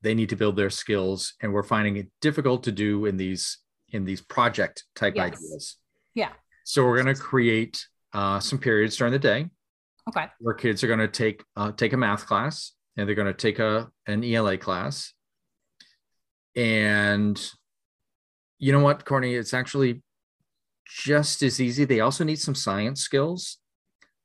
they 0.02 0.14
need 0.14 0.30
to 0.30 0.36
build 0.36 0.56
their 0.56 0.70
skills, 0.70 1.34
and 1.42 1.54
we're 1.54 1.64
finding 1.64 1.98
it 1.98 2.08
difficult 2.22 2.64
to 2.64 2.72
do 2.72 3.06
in 3.06 3.18
these 3.18 3.60
in 3.90 4.06
these 4.06 4.22
project 4.22 4.84
type 4.96 5.16
yes. 5.16 5.26
ideas. 5.26 5.78
Yeah. 6.14 6.32
So 6.66 6.84
we're 6.86 7.02
going 7.02 7.16
to 7.16 7.22
create 7.22 7.86
uh, 8.14 8.40
some 8.40 8.60
periods 8.60 8.98
during 8.98 9.14
the 9.14 9.20
day. 9.20 9.50
Okay. 10.10 10.26
Where 10.40 10.54
kids 10.54 10.84
are 10.84 10.88
going 10.88 11.00
to 11.00 11.08
take 11.08 11.44
uh, 11.56 11.72
take 11.72 11.94
a 11.94 11.98
math 11.98 12.26
class, 12.26 12.74
and 12.96 13.08
they're 13.08 13.16
going 13.16 13.28
to 13.28 13.34
take 13.34 13.60
a 13.60 13.90
an 14.06 14.24
ELA 14.24 14.58
class. 14.58 15.14
And 16.56 17.40
you 18.60 18.72
know 18.72 18.82
what, 18.82 19.06
Courtney? 19.06 19.36
It's 19.36 19.54
actually 19.54 20.02
just 20.86 21.44
as 21.44 21.62
easy. 21.62 21.86
They 21.86 22.00
also 22.00 22.24
need 22.24 22.40
some 22.40 22.56
science 22.56 23.02
skills 23.02 23.60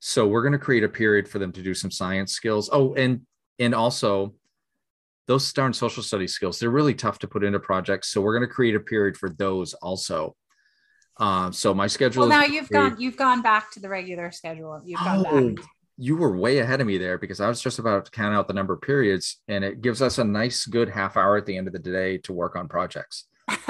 so 0.05 0.26
we're 0.26 0.43
going 0.43 0.52
to 0.52 0.59
create 0.59 0.83
a 0.83 0.88
period 0.88 1.28
for 1.28 1.38
them 1.38 1.52
to 1.52 1.62
do 1.62 1.75
some 1.75 1.93
science 1.93 2.33
skills. 2.33 2.69
Oh, 2.73 2.93
and 2.95 3.21
and 3.62 3.75
also 3.75 4.35
those 5.26 5.52
darn 5.52 5.73
social 5.73 6.02
studies 6.02 6.35
skills, 6.35 6.59
they're 6.59 6.71
really 6.71 6.95
tough 6.95 7.19
to 7.21 7.28
put 7.28 7.45
into 7.45 7.61
projects. 7.61 8.09
So 8.09 8.21
we're 8.21 8.37
going 8.37 8.49
to 8.49 8.52
create 8.52 8.75
a 8.75 8.81
period 8.81 9.16
for 9.16 9.31
those 9.31 9.75
also. 9.75 10.37
Uh, 11.19 11.50
so 11.52 11.73
my 11.75 11.87
schedule. 11.87 12.26
Well, 12.26 12.40
now 12.40 12.45
you've 12.45 12.69
great. 12.69 12.81
gone 12.81 12.97
you've 13.00 13.16
gone 13.16 13.42
back 13.42 13.71
to 13.73 13.81
the 13.81 13.88
regular 13.88 14.33
schedule. 14.33 14.81
You've 14.85 15.00
gone 15.00 15.26
oh, 15.26 15.50
back. 15.50 15.64
You 15.99 16.16
were 16.16 16.37
way 16.37 16.59
ahead 16.59 16.81
of 16.81 16.87
me 16.87 16.99
there 16.99 17.19
because 17.19 17.40
I 17.40 17.49
was 17.49 17.61
just 17.61 17.78
about 17.78 18.07
to 18.07 18.11
count 18.11 18.35
out 18.35 18.49
the 18.49 18.54
number 18.54 18.73
of 18.73 18.81
periods, 18.81 19.40
and 19.47 19.62
it 19.62 19.83
gives 19.83 20.02
us 20.02 20.19
a 20.19 20.25
nice, 20.25 20.64
good 20.66 20.88
half 20.88 21.16
hour 21.16 21.37
at 21.37 21.47
the 21.47 21.57
end 21.57 21.66
of 21.66 21.75
the 21.75 21.78
day 21.78 22.19
to 22.19 22.33
work 22.33 22.57
on 22.57 22.66
projects. 22.66 23.26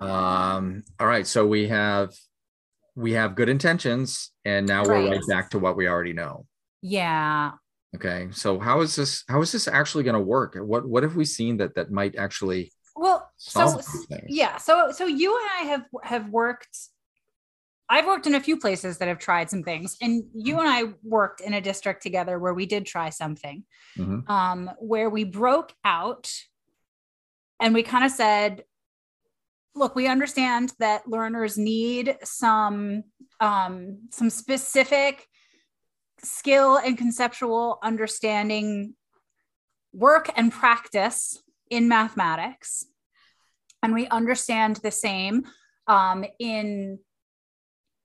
um, 0.00 0.84
all 1.00 1.06
right, 1.06 1.26
so 1.26 1.46
we 1.46 1.68
have 1.68 2.14
we 2.96 3.12
have 3.12 3.36
good 3.36 3.48
intentions 3.48 4.32
and 4.44 4.66
now 4.66 4.82
right. 4.82 5.04
we're 5.04 5.10
right 5.10 5.28
back 5.28 5.50
to 5.50 5.58
what 5.58 5.76
we 5.76 5.86
already 5.86 6.14
know 6.14 6.46
yeah 6.80 7.52
okay 7.96 8.28
so 8.30 8.58
how 8.58 8.80
is 8.80 8.94
this 8.94 9.24
how 9.28 9.40
is 9.40 9.50
this 9.52 9.66
actually 9.66 10.04
going 10.04 10.14
to 10.14 10.20
work 10.20 10.56
what 10.56 10.86
what 10.86 11.02
have 11.02 11.16
we 11.16 11.24
seen 11.24 11.56
that 11.56 11.74
that 11.74 11.90
might 11.90 12.14
actually 12.16 12.72
well 12.94 13.30
so 13.36 13.80
yeah 14.28 14.56
so 14.56 14.92
so 14.92 15.06
you 15.06 15.36
and 15.36 15.48
i 15.58 15.70
have 15.70 15.84
have 16.02 16.28
worked 16.30 16.76
i've 17.88 18.06
worked 18.06 18.26
in 18.26 18.34
a 18.34 18.40
few 18.40 18.58
places 18.58 18.98
that 18.98 19.08
have 19.08 19.18
tried 19.18 19.50
some 19.50 19.62
things 19.62 19.96
and 20.00 20.24
you 20.34 20.56
mm-hmm. 20.56 20.66
and 20.66 20.68
i 20.68 20.92
worked 21.02 21.40
in 21.40 21.54
a 21.54 21.60
district 21.60 22.02
together 22.02 22.38
where 22.38 22.54
we 22.54 22.66
did 22.66 22.86
try 22.86 23.10
something 23.10 23.64
mm-hmm. 23.98 24.30
um, 24.30 24.70
where 24.78 25.10
we 25.10 25.24
broke 25.24 25.72
out 25.84 26.30
and 27.60 27.74
we 27.74 27.82
kind 27.82 28.04
of 28.04 28.10
said 28.10 28.62
look, 29.76 29.94
we 29.94 30.08
understand 30.08 30.72
that 30.78 31.08
learners 31.08 31.56
need 31.58 32.16
some 32.24 33.04
um, 33.40 33.98
some 34.10 34.30
specific 34.30 35.26
skill 36.22 36.76
and 36.76 36.96
conceptual 36.96 37.78
understanding 37.82 38.94
work 39.92 40.30
and 40.36 40.52
practice 40.52 41.42
in 41.70 41.88
mathematics 41.88 42.86
and 43.82 43.94
we 43.94 44.06
understand 44.08 44.76
the 44.76 44.90
same 44.90 45.44
um, 45.86 46.24
in 46.38 46.98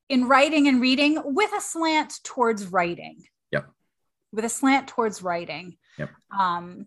in 0.09 0.27
writing 0.27 0.67
and 0.67 0.81
reading 0.81 1.21
with 1.23 1.51
a 1.53 1.61
slant 1.61 2.13
towards 2.23 2.67
writing 2.67 3.23
yep 3.51 3.67
with 4.31 4.45
a 4.45 4.49
slant 4.49 4.87
towards 4.87 5.21
writing 5.21 5.77
Yep. 5.97 6.09
Um, 6.37 6.85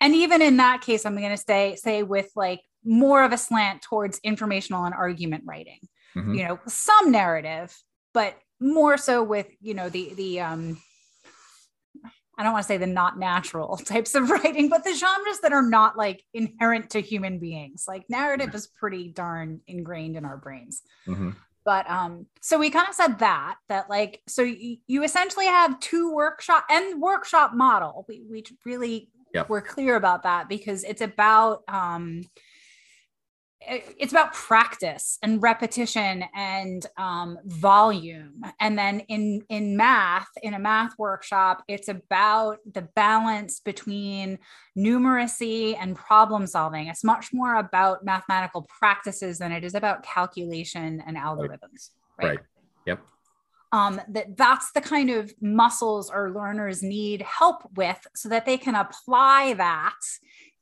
and 0.00 0.14
even 0.14 0.42
in 0.42 0.58
that 0.58 0.80
case, 0.82 1.04
I'm 1.04 1.16
going 1.16 1.30
to 1.30 1.36
say 1.36 1.76
say 1.76 2.02
with 2.02 2.30
like 2.36 2.60
more 2.84 3.24
of 3.24 3.32
a 3.32 3.38
slant 3.38 3.82
towards 3.82 4.20
informational 4.22 4.84
and 4.84 4.94
argument 4.94 5.44
writing. 5.46 5.80
Mhm. 6.16 6.36
You 6.36 6.44
know, 6.44 6.60
some 6.66 7.10
narrative, 7.10 7.76
but 8.14 8.36
more 8.60 8.96
so 8.96 9.22
with 9.22 9.46
you 9.60 9.74
know 9.74 9.88
the 9.88 10.14
the 10.14 10.40
um 10.40 10.80
I 12.38 12.44
don't 12.44 12.52
want 12.52 12.62
to 12.62 12.68
say 12.68 12.76
the 12.76 12.86
not 12.86 13.18
natural 13.18 13.76
types 13.84 14.14
of 14.14 14.30
writing, 14.30 14.68
but 14.68 14.84
the 14.84 14.94
genres 14.94 15.40
that 15.40 15.52
are 15.52 15.62
not 15.62 15.96
like 15.96 16.22
inherent 16.32 16.90
to 16.90 17.00
human 17.00 17.40
beings. 17.40 17.84
Like 17.88 18.04
narrative 18.08 18.54
is 18.54 18.68
pretty 18.68 19.08
darn 19.08 19.60
ingrained 19.66 20.16
in 20.16 20.24
our 20.24 20.36
brains. 20.36 20.82
Mhm. 21.06 21.34
But 21.64 21.90
um, 21.90 22.26
so 22.40 22.56
we 22.58 22.70
kind 22.70 22.88
of 22.88 22.94
said 22.94 23.18
that 23.18 23.56
that 23.68 23.90
like 23.90 24.22
so 24.28 24.42
you, 24.42 24.76
you 24.86 25.02
essentially 25.02 25.46
have 25.46 25.80
two 25.80 26.14
workshop 26.14 26.64
and 26.70 27.00
workshop 27.02 27.54
model. 27.54 28.04
We 28.08 28.24
we 28.30 28.44
really 28.64 29.10
Yep. 29.34 29.50
were 29.50 29.60
clear 29.60 29.96
about 29.96 30.22
that 30.22 30.48
because 30.48 30.84
it's 30.84 31.02
about 31.02 31.62
um 31.68 32.22
it's 33.60 34.12
about 34.12 34.32
practice 34.32 35.18
and 35.22 35.42
repetition 35.42 36.24
and 36.34 36.86
um, 36.96 37.38
volume 37.44 38.40
and 38.60 38.78
then 38.78 39.00
in 39.08 39.42
in 39.48 39.76
math 39.76 40.28
in 40.42 40.54
a 40.54 40.58
math 40.58 40.92
workshop 40.98 41.64
it's 41.66 41.88
about 41.88 42.58
the 42.72 42.82
balance 42.94 43.60
between 43.60 44.38
numeracy 44.76 45.76
and 45.80 45.96
problem 45.96 46.46
solving 46.46 46.86
it's 46.86 47.02
much 47.02 47.30
more 47.32 47.56
about 47.56 48.04
mathematical 48.04 48.66
practices 48.78 49.38
than 49.38 49.50
it 49.50 49.64
is 49.64 49.74
about 49.74 50.02
calculation 50.02 51.02
and 51.06 51.16
algorithms 51.16 51.90
Right. 52.20 52.38
Yep. 52.86 53.00
um, 53.72 54.00
that 54.08 54.36
that's 54.36 54.72
the 54.72 54.80
kind 54.80 55.10
of 55.10 55.32
muscles 55.40 56.10
our 56.10 56.30
learners 56.30 56.82
need 56.82 57.22
help 57.22 57.62
with 57.76 58.06
so 58.14 58.28
that 58.28 58.46
they 58.46 58.56
can 58.56 58.76
apply 58.76 59.54
that 59.54 59.98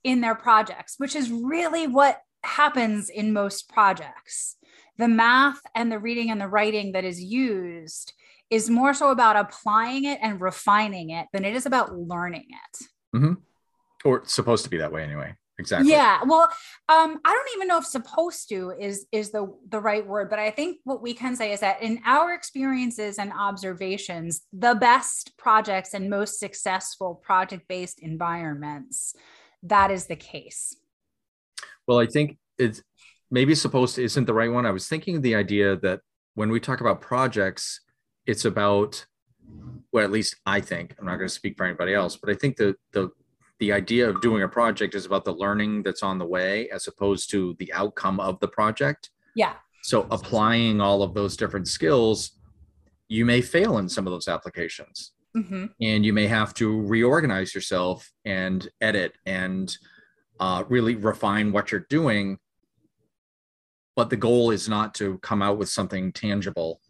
in 0.03 0.23
their 0.23 0.35
projects 0.35 0.95
which 0.97 1.15
is 1.15 1.31
really 1.31 1.87
what 1.87 2.21
happens 2.47 3.09
in 3.09 3.33
most 3.33 3.69
projects. 3.69 4.57
The 4.99 5.09
math 5.09 5.61
and 5.75 5.93
the 5.93 5.99
reading 5.99 6.31
and 6.31 6.41
the 6.41 6.49
writing 6.49 6.93
that 6.93 7.05
is 7.05 7.23
used 7.23 8.13
is 8.49 8.71
more 8.71 8.95
so 8.95 9.11
about 9.11 9.37
applying 9.37 10.05
it 10.05 10.19
and 10.23 10.41
refining 10.41 11.11
it 11.11 11.27
than 11.33 11.45
it 11.45 11.55
is 11.55 11.67
about 11.67 11.97
learning 11.97 12.47
it. 12.51 12.87
Or 14.05 14.19
it's 14.19 14.35
supposed 14.35 14.65
to 14.65 14.71
be 14.71 14.79
that 14.79 14.93
way 14.93 15.03
anyway. 15.03 15.35
Exactly. 15.59 15.91
yeah. 15.91 16.21
Well 16.25 16.51
um 16.89 17.21
i 17.25 17.33
don't 17.33 17.57
even 17.57 17.67
know 17.67 17.79
if 17.79 17.87
supposed 17.87 18.49
to 18.51 18.73
is 18.79 19.07
is 19.11 19.31
the 19.31 19.53
the 19.69 19.81
right 19.81 20.07
word 20.07 20.29
but 20.31 20.39
i 20.39 20.51
think 20.51 20.79
what 20.85 21.03
we 21.03 21.15
can 21.15 21.35
say 21.35 21.53
is 21.53 21.61
that 21.61 21.83
in 21.83 22.01
our 22.05 22.33
experiences 22.35 23.19
and 23.19 23.33
observations 23.33 24.43
the 24.53 24.75
best 24.75 25.37
projects 25.37 25.95
and 25.95 26.11
most 26.11 26.39
successful 26.39 27.15
project 27.15 27.67
based 27.69 28.01
environments 28.01 29.15
that 29.63 29.91
is 29.91 30.07
the 30.07 30.17
case 30.17 30.77
Well, 31.87 31.99
I 31.99 32.07
think 32.07 32.39
it's 32.59 32.83
maybe 33.31 33.55
supposed 33.55 33.95
to 33.97 34.05
isn't 34.05 34.25
the 34.27 34.35
right 34.35 34.51
one. 34.51 34.67
I 34.67 34.71
was 34.71 34.89
thinking 34.89 35.21
the 35.21 35.35
idea 35.35 35.77
that 35.77 36.01
when 36.35 36.51
we 36.51 36.61
talk 36.61 36.81
about 36.81 37.01
projects, 37.01 37.81
it's 38.27 38.45
about 38.45 39.07
well, 39.93 40.05
at 40.05 40.11
least 40.11 40.37
I 40.45 40.61
think 40.61 40.95
I'm 40.99 41.07
not 41.07 41.17
going 41.17 41.29
to 41.29 41.35
speak 41.35 41.57
for 41.57 41.65
anybody 41.65 41.95
else, 41.95 42.17
but 42.17 42.31
I 42.31 42.35
think 42.35 42.57
the 42.57 42.75
the 42.93 43.11
the 43.59 43.73
idea 43.73 44.09
of 44.09 44.21
doing 44.21 44.43
a 44.43 44.49
project 44.49 44.95
is 44.95 45.07
about 45.07 45.25
the 45.25 45.33
learning 45.33 45.83
that's 45.83 46.03
on 46.03 46.19
the 46.19 46.27
way 46.27 46.69
as 46.69 46.87
opposed 46.89 47.31
to 47.31 47.57
the 47.59 47.73
outcome 47.73 48.21
of 48.21 48.39
the 48.41 48.49
project. 48.49 49.11
yeah 49.35 49.55
So 49.83 50.07
applying 50.11 50.81
all 50.81 51.03
of 51.03 51.15
those 51.15 51.39
different 51.39 51.67
skills, 51.69 52.33
you 53.09 53.25
may 53.25 53.41
fail 53.41 53.79
in 53.79 53.89
some 53.89 54.07
of 54.07 54.13
those 54.13 54.29
applications. 54.29 55.13
hmm 55.35 55.67
and 55.81 56.05
you 56.05 56.13
may 56.13 56.27
have 56.27 56.53
to 56.55 56.83
reorganize 56.83 57.55
yourself 57.55 58.11
and 58.25 58.69
edit 58.81 59.13
and 59.25 59.77
uh, 60.41 60.65
really 60.69 60.95
refine 60.95 61.53
what 61.53 61.71
you're 61.73 61.87
doing. 61.89 62.39
But 63.95 64.11
the 64.11 64.17
goal 64.17 64.51
is 64.51 64.69
not 64.69 64.95
to 64.97 65.19
come 65.19 65.43
out 65.43 65.59
with 65.59 65.69
something 65.69 66.13
tangible 66.13 66.81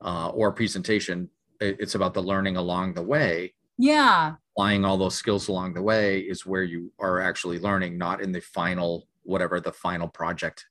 uh, 0.00 0.28
or 0.28 0.48
a 0.48 0.52
presentation. 0.52 1.28
It's 1.60 1.94
about 1.94 2.14
the 2.14 2.22
learning 2.22 2.56
along 2.56 2.94
the 2.94 3.02
way. 3.02 3.54
yeah 3.78 4.34
Applying 4.54 4.84
all 4.84 4.98
those 4.98 5.14
skills 5.14 5.48
along 5.48 5.74
the 5.74 5.82
way 5.82 6.20
is 6.20 6.44
where 6.44 6.62
you 6.62 6.92
are 6.98 7.20
actually 7.20 7.58
learning, 7.58 7.96
not 7.96 8.20
in 8.20 8.32
the 8.32 8.40
final, 8.40 9.08
whatever 9.22 9.60
the 9.60 9.72
final 9.72 10.08
project 10.08 10.66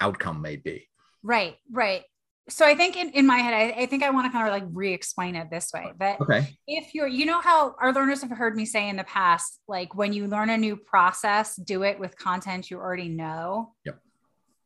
outcome 0.00 0.42
may 0.42 0.56
be. 0.56 0.88
right 1.22 1.56
right 1.70 2.02
so 2.48 2.66
i 2.66 2.74
think 2.74 2.96
in, 2.96 3.10
in 3.10 3.26
my 3.26 3.38
head 3.38 3.54
I, 3.54 3.82
I 3.82 3.86
think 3.86 4.02
i 4.02 4.10
want 4.10 4.26
to 4.26 4.32
kind 4.32 4.46
of 4.48 4.52
like 4.52 4.64
re-explain 4.72 5.36
it 5.36 5.48
this 5.50 5.70
way 5.72 5.92
that 5.98 6.20
Okay. 6.20 6.48
if 6.66 6.94
you're 6.94 7.06
you 7.06 7.24
know 7.26 7.40
how 7.40 7.74
our 7.80 7.92
learners 7.92 8.22
have 8.22 8.30
heard 8.30 8.56
me 8.56 8.64
say 8.64 8.88
in 8.88 8.96
the 8.96 9.04
past 9.04 9.60
like 9.68 9.94
when 9.94 10.12
you 10.12 10.26
learn 10.26 10.50
a 10.50 10.58
new 10.58 10.76
process 10.76 11.54
do 11.56 11.82
it 11.84 11.98
with 12.00 12.16
content 12.18 12.70
you 12.70 12.78
already 12.78 13.08
know 13.08 13.74
Yep. 13.84 13.98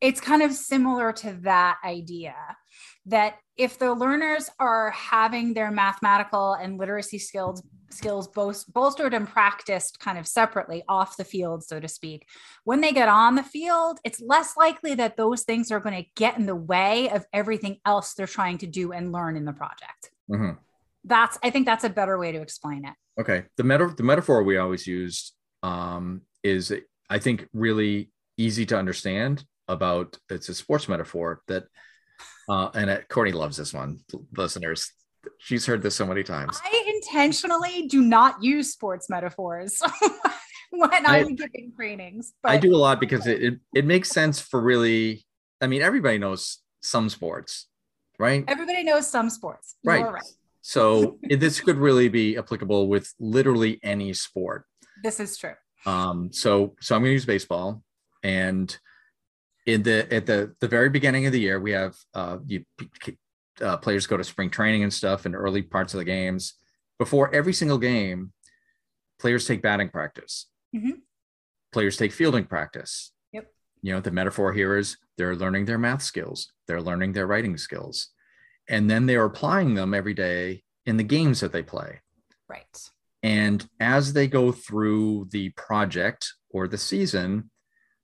it's 0.01 0.19
kind 0.21 0.41
of 0.41 0.53
similar 0.53 1.13
to 1.13 1.33
that 1.43 1.77
idea 1.85 2.35
that 3.07 3.35
if 3.57 3.79
the 3.79 3.93
learners 3.93 4.49
are 4.59 4.91
having 4.91 5.53
their 5.53 5.71
mathematical 5.71 6.53
and 6.53 6.77
literacy 6.77 7.17
skills 7.17 7.63
skills 7.89 8.27
both 8.27 8.65
bolstered 8.73 9.13
and 9.13 9.29
practiced 9.29 9.97
kind 10.01 10.17
of 10.17 10.27
separately 10.27 10.83
off 10.89 11.15
the 11.15 11.23
field 11.23 11.63
so 11.63 11.79
to 11.79 11.87
speak 11.87 12.27
when 12.65 12.81
they 12.81 12.91
get 12.91 13.07
on 13.07 13.35
the 13.35 13.43
field 13.43 13.97
it's 14.03 14.19
less 14.19 14.57
likely 14.57 14.93
that 14.93 15.15
those 15.15 15.43
things 15.43 15.71
are 15.71 15.79
going 15.79 15.95
to 15.95 16.09
get 16.17 16.37
in 16.37 16.45
the 16.45 16.55
way 16.55 17.09
of 17.09 17.25
everything 17.31 17.77
else 17.85 18.13
they're 18.13 18.27
trying 18.27 18.57
to 18.57 18.67
do 18.67 18.91
and 18.91 19.13
learn 19.13 19.37
in 19.37 19.45
the 19.45 19.53
project 19.53 20.11
Mhm. 20.29 20.57
that's 21.05 21.39
i 21.41 21.49
think 21.49 21.65
that's 21.65 21.85
a 21.85 21.89
better 21.89 22.17
way 22.19 22.31
to 22.33 22.41
explain 22.41 22.85
it 22.85 22.93
Okay. 23.19 23.45
The 23.57 23.63
meta 23.63 23.91
the 23.97 24.03
metaphor 24.03 24.43
we 24.43 24.57
always 24.57 24.85
used 24.85 25.33
um, 25.63 26.21
is 26.43 26.71
I 27.09 27.17
think 27.17 27.47
really 27.51 28.11
easy 28.37 28.63
to 28.67 28.77
understand 28.77 29.43
about 29.67 30.17
it's 30.29 30.49
a 30.49 30.53
sports 30.53 30.87
metaphor 30.87 31.41
that 31.47 31.63
uh, 32.49 32.69
and 32.73 32.89
uh, 32.89 32.97
Courtney 33.09 33.33
loves 33.33 33.57
this 33.57 33.73
one. 33.73 33.99
Listeners, 34.35 34.91
she's 35.39 35.65
heard 35.65 35.81
this 35.81 35.95
so 35.95 36.05
many 36.05 36.23
times. 36.23 36.59
i 36.63 36.93
intentionally 36.95 37.87
do 37.87 38.01
not 38.01 38.41
use 38.41 38.71
sports 38.71 39.09
metaphors 39.09 39.81
when 40.71 41.05
I- 41.05 41.19
i'm 41.19 41.35
giving 41.35 41.71
trainings 41.75 42.33
but 42.43 42.51
I 42.53 42.57
do 42.57 42.75
a 42.75 42.77
lot 42.77 42.99
because 42.99 43.27
it, 43.27 43.41
it 43.43 43.59
it 43.73 43.85
makes 43.85 44.09
sense 44.09 44.39
for 44.39 44.61
really. 44.61 45.25
I 45.59 45.65
mean, 45.67 45.81
everybody 45.81 46.17
knows 46.19 46.59
some 46.81 47.09
sports, 47.09 47.67
right? 48.19 48.43
everybody 48.47 48.83
knows 48.83 49.09
some 49.09 49.29
sports 49.29 49.75
Right. 49.83 50.03
Right 50.03 50.23
So 50.61 51.17
this 51.29 51.59
could 51.59 51.77
really 51.77 52.09
be 52.09 52.37
applicable 52.37 52.87
with 52.89 53.11
literally 53.19 53.79
any 53.83 54.13
sport. 54.13 54.65
this 55.03 55.19
is 55.19 55.35
true 55.37 55.55
Um, 55.85 56.29
so 56.31 56.75
so 56.79 56.95
I'm 56.95 57.01
going 57.01 57.09
to 57.09 57.13
use 57.13 57.25
baseball, 57.25 57.81
and 58.23 58.67
in 59.67 59.83
the 59.83 60.11
at 60.11 60.25
the 60.25 60.55
the 60.61 60.67
very 60.67 60.89
beginning 60.89 61.27
of 61.27 61.33
the 61.33 61.39
year, 61.39 61.59
we 61.59 61.71
have 61.71 61.95
uh, 62.15 62.37
you 62.47 62.63
uh, 63.61 63.77
players 63.77 64.07
go 64.07 64.17
to 64.17 64.23
spring 64.23 64.49
training 64.49 64.81
and 64.81 64.93
stuff 64.93 65.25
in 65.25 65.35
early 65.35 65.61
parts 65.61 65.93
of 65.93 65.99
the 65.99 66.05
games. 66.05 66.55
Before 66.97 67.33
every 67.33 67.53
single 67.53 67.77
game, 67.77 68.31
players 69.19 69.45
take 69.45 69.61
batting 69.61 69.89
practice. 69.89 70.47
Mhm. 70.75 71.01
Players 71.71 71.97
take 71.97 72.13
fielding 72.13 72.45
practice. 72.45 73.11
Yep. 73.33 73.53
You 73.81 73.93
know 73.93 73.99
the 73.99 74.11
metaphor 74.11 74.53
here 74.53 74.77
is 74.77 74.97
they're 75.17 75.35
learning 75.35 75.65
their 75.65 75.77
math 75.77 76.01
skills, 76.01 76.51
they're 76.67 76.81
learning 76.81 77.11
their 77.11 77.27
writing 77.27 77.57
skills, 77.57 78.09
and 78.69 78.89
then 78.89 79.05
they're 79.05 79.25
applying 79.25 79.75
them 79.75 79.93
every 79.93 80.13
day 80.13 80.63
in 80.85 80.97
the 80.97 81.03
games 81.03 81.41
that 81.41 81.51
they 81.51 81.63
play. 81.63 81.99
right 82.49 82.89
And 83.21 83.67
as 83.81 84.13
they 84.13 84.27
go 84.27 84.53
through 84.53 85.27
the 85.31 85.49
project 85.49 86.33
or 86.49 86.67
the 86.67 86.77
season, 86.77 87.51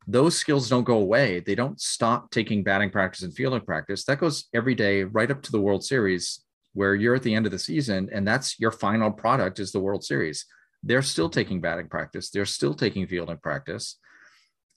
those 0.07 0.37
skills 0.37 0.69
don't 0.69 0.83
go 0.83 0.97
away. 0.97 1.39
They 1.39 1.55
don't 1.55 1.79
stop 1.79 2.31
taking 2.31 2.63
batting 2.63 2.89
practice 2.89 3.23
and 3.23 3.33
fielding 3.33 3.61
practice. 3.61 4.03
That 4.05 4.19
goes 4.19 4.45
every 4.53 4.75
day 4.75 5.03
right 5.03 5.31
up 5.31 5.41
to 5.43 5.51
the 5.51 5.61
World 5.61 5.83
Series, 5.83 6.43
where 6.73 6.95
you're 6.95 7.15
at 7.15 7.23
the 7.23 7.33
end 7.33 7.45
of 7.45 7.51
the 7.51 7.59
season 7.59 8.09
and 8.11 8.27
that's 8.27 8.59
your 8.59 8.71
final 8.71 9.11
product 9.11 9.59
is 9.59 9.71
the 9.71 9.79
World 9.79 10.03
Series. 10.03 10.45
They're 10.81 11.01
still 11.01 11.29
taking 11.29 11.61
batting 11.61 11.87
practice. 11.87 12.29
They're 12.29 12.45
still 12.45 12.73
taking 12.73 13.07
fielding 13.07 13.37
practice. 13.37 13.97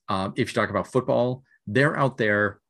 Um, 0.08 0.34
if 0.36 0.50
you 0.50 0.54
talk 0.54 0.70
about 0.70 0.92
football, 0.92 1.42
they're 1.66 1.98
out 1.98 2.16
there 2.16 2.60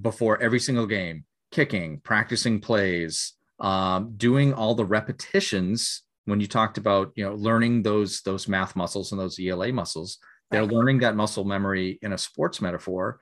before 0.00 0.40
every 0.40 0.58
single 0.58 0.86
game, 0.86 1.24
kicking, 1.50 2.00
practicing 2.00 2.60
plays, 2.60 3.34
um, 3.60 4.14
doing 4.16 4.54
all 4.54 4.74
the 4.74 4.86
repetitions 4.86 6.02
when 6.24 6.40
you 6.40 6.46
talked 6.46 6.78
about 6.78 7.12
you 7.16 7.24
know 7.24 7.34
learning 7.34 7.82
those 7.82 8.22
those 8.22 8.46
math 8.48 8.76
muscles 8.76 9.12
and 9.12 9.20
those 9.20 9.38
ELA 9.38 9.72
muscles, 9.72 10.18
they're 10.52 10.66
learning 10.66 11.00
that 11.00 11.16
muscle 11.16 11.44
memory 11.44 11.98
in 12.02 12.12
a 12.12 12.18
sports 12.18 12.60
metaphor 12.60 13.18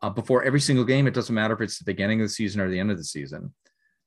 uh, 0.00 0.10
before 0.10 0.42
every 0.44 0.60
single 0.60 0.84
game. 0.84 1.06
It 1.06 1.14
doesn't 1.14 1.34
matter 1.34 1.54
if 1.54 1.60
it's 1.60 1.78
the 1.78 1.84
beginning 1.84 2.20
of 2.20 2.26
the 2.26 2.32
season 2.32 2.60
or 2.60 2.70
the 2.70 2.78
end 2.78 2.90
of 2.90 2.96
the 2.96 3.04
season. 3.04 3.52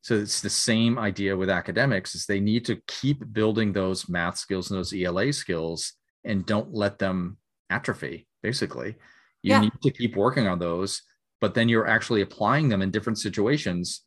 So 0.02 0.16
it's 0.16 0.42
the 0.42 0.50
same 0.50 0.98
idea 1.00 1.36
with 1.36 1.50
academics: 1.50 2.16
is 2.16 2.26
they 2.26 2.40
need 2.40 2.66
to 2.66 2.82
keep 2.88 3.34
building 3.34 3.74
those 3.74 4.08
math 4.08 4.38
skills 4.38 4.70
and 4.70 4.78
those 4.78 4.94
ELA 4.94 5.34
skills, 5.34 5.94
and 6.24 6.46
don't 6.46 6.74
let 6.74 7.00
them 7.00 7.38
atrophy. 7.70 8.28
Basically, 8.44 8.96
you 9.42 9.52
Yeah. 9.54 9.62
need 9.62 9.74
to 9.84 9.92
keep 9.92 10.16
working 10.16 10.48
on 10.48 10.60
those, 10.60 11.02
but 11.42 11.54
then 11.56 11.70
you're 11.70 11.88
actually 11.88 12.22
applying 12.22 12.70
them 12.70 12.82
in 12.82 12.92
different 12.92 13.18
situations 13.18 14.04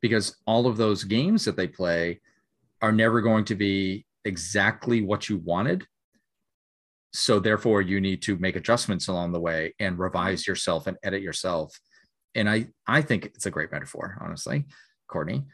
because 0.00 0.36
all 0.46 0.66
of 0.66 0.76
those 0.76 1.04
games 1.04 1.44
that 1.44 1.56
they 1.56 1.68
play 1.68 2.20
are 2.80 2.92
never 2.92 3.20
going 3.20 3.44
to 3.44 3.54
be 3.54 4.06
exactly 4.24 5.02
what 5.02 5.28
you 5.28 5.36
wanted. 5.38 5.86
So 7.12 7.40
therefore 7.40 7.82
you 7.82 8.00
need 8.00 8.22
to 8.22 8.36
make 8.38 8.56
adjustments 8.56 9.08
along 9.08 9.32
the 9.32 9.40
way 9.40 9.74
and 9.78 9.98
revise 9.98 10.46
yourself 10.46 10.86
and 10.86 10.96
edit 11.02 11.22
yourself. 11.22 11.78
And 12.34 12.48
I 12.48 12.68
I 12.86 13.02
think 13.02 13.26
it's 13.26 13.46
a 13.46 13.50
great 13.50 13.72
metaphor, 13.72 14.16
honestly, 14.20 14.66
Courtney. 15.08 15.44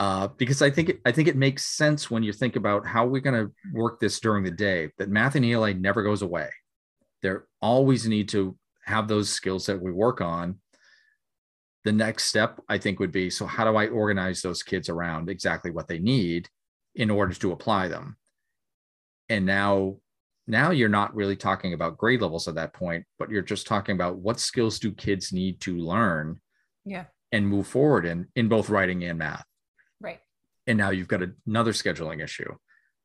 Uh, 0.00 0.28
because 0.36 0.62
I 0.62 0.70
think 0.70 0.90
it, 0.90 1.00
I 1.04 1.10
think 1.10 1.26
it 1.26 1.36
makes 1.36 1.66
sense 1.66 2.08
when 2.08 2.22
you 2.22 2.32
think 2.32 2.54
about 2.54 2.86
how 2.86 3.04
we're 3.04 3.20
going 3.20 3.46
to 3.46 3.52
work 3.72 3.98
this 3.98 4.20
during 4.20 4.44
the 4.44 4.50
day. 4.50 4.90
That 4.98 5.08
math 5.08 5.34
and 5.34 5.44
ELA 5.44 5.74
never 5.74 6.04
goes 6.04 6.22
away. 6.22 6.50
There 7.20 7.46
always 7.60 8.06
need 8.06 8.28
to 8.28 8.56
have 8.88 9.06
those 9.06 9.28
skills 9.28 9.66
that 9.66 9.80
we 9.80 9.92
work 9.92 10.20
on 10.20 10.58
the 11.84 11.92
next 11.92 12.24
step 12.24 12.60
i 12.68 12.76
think 12.76 12.98
would 12.98 13.12
be 13.12 13.30
so 13.30 13.46
how 13.46 13.64
do 13.64 13.76
i 13.76 13.86
organize 13.86 14.42
those 14.42 14.62
kids 14.62 14.88
around 14.88 15.28
exactly 15.28 15.70
what 15.70 15.86
they 15.86 15.98
need 15.98 16.48
in 16.94 17.10
order 17.10 17.34
to 17.34 17.52
apply 17.52 17.86
them 17.86 18.16
and 19.28 19.46
now 19.46 19.96
now 20.48 20.70
you're 20.70 20.88
not 20.88 21.14
really 21.14 21.36
talking 21.36 21.74
about 21.74 21.98
grade 21.98 22.20
levels 22.20 22.48
at 22.48 22.54
that 22.54 22.72
point 22.72 23.04
but 23.18 23.30
you're 23.30 23.42
just 23.42 23.66
talking 23.66 23.94
about 23.94 24.16
what 24.16 24.40
skills 24.40 24.78
do 24.78 24.92
kids 24.92 25.32
need 25.32 25.60
to 25.60 25.76
learn 25.76 26.40
yeah 26.84 27.04
and 27.32 27.46
move 27.46 27.66
forward 27.66 28.06
in 28.06 28.26
in 28.34 28.48
both 28.48 28.70
writing 28.70 29.04
and 29.04 29.18
math 29.18 29.44
right 30.00 30.20
and 30.66 30.78
now 30.78 30.90
you've 30.90 31.08
got 31.08 31.22
another 31.46 31.72
scheduling 31.72 32.22
issue 32.22 32.52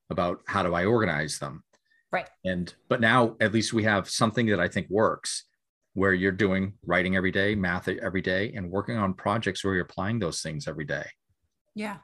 about 0.10 0.42
how 0.48 0.64
do 0.64 0.74
i 0.74 0.86
organize 0.86 1.38
them 1.40 1.64
right 2.12 2.30
and 2.46 2.74
but 2.90 3.02
now 3.02 3.36
at 3.40 3.54
least 3.54 3.74
we 3.74 3.84
have 3.84 4.10
something 4.10 4.48
that 4.48 4.60
i 4.60 4.68
think 4.68 4.90
works 4.90 5.46
where 5.94 6.14
you're 6.14 6.32
doing 6.32 6.74
writing 6.86 7.16
every 7.16 7.32
day, 7.32 7.56
math 7.56 7.88
every 7.88 8.22
day, 8.22 8.52
and 8.56 8.70
working 8.70 8.98
on 8.98 9.14
projects 9.14 9.64
where 9.64 9.76
you're 9.76 9.84
applying 9.86 10.20
those 10.20 10.42
things 10.42 10.68
every 10.68 10.86
day. 10.86 11.06
Yeah. 11.76 11.98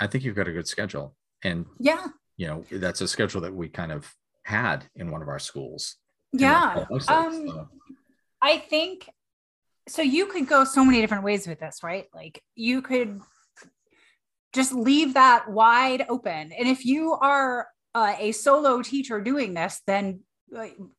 I 0.00 0.06
think 0.06 0.24
you've 0.24 0.36
got 0.36 0.48
a 0.48 0.52
good 0.52 0.66
schedule. 0.66 1.14
And 1.44 1.66
yeah, 1.78 2.06
you 2.36 2.46
know, 2.46 2.64
that's 2.70 3.00
a 3.00 3.08
schedule 3.08 3.42
that 3.42 3.54
we 3.54 3.68
kind 3.68 3.92
of 3.92 4.12
had 4.44 4.86
in 4.96 5.10
one 5.10 5.22
of 5.22 5.28
our 5.28 5.38
schools. 5.38 5.96
Yeah. 6.32 6.84
Um, 7.08 7.48
so. 7.48 7.68
I 8.42 8.58
think 8.58 9.08
so 9.88 10.02
you 10.02 10.26
could 10.26 10.48
go 10.48 10.64
so 10.64 10.84
many 10.84 11.00
different 11.00 11.24
ways 11.24 11.46
with 11.46 11.60
this, 11.60 11.82
right? 11.82 12.06
Like 12.14 12.42
you 12.54 12.82
could 12.82 13.20
just 14.52 14.72
leave 14.72 15.14
that 15.14 15.50
wide 15.50 16.06
open. 16.08 16.52
And 16.52 16.68
if 16.68 16.84
you 16.84 17.12
are 17.12 17.68
uh, 17.94 18.14
a 18.18 18.32
solo 18.32 18.82
teacher 18.82 19.20
doing 19.20 19.54
this, 19.54 19.80
then 19.86 20.20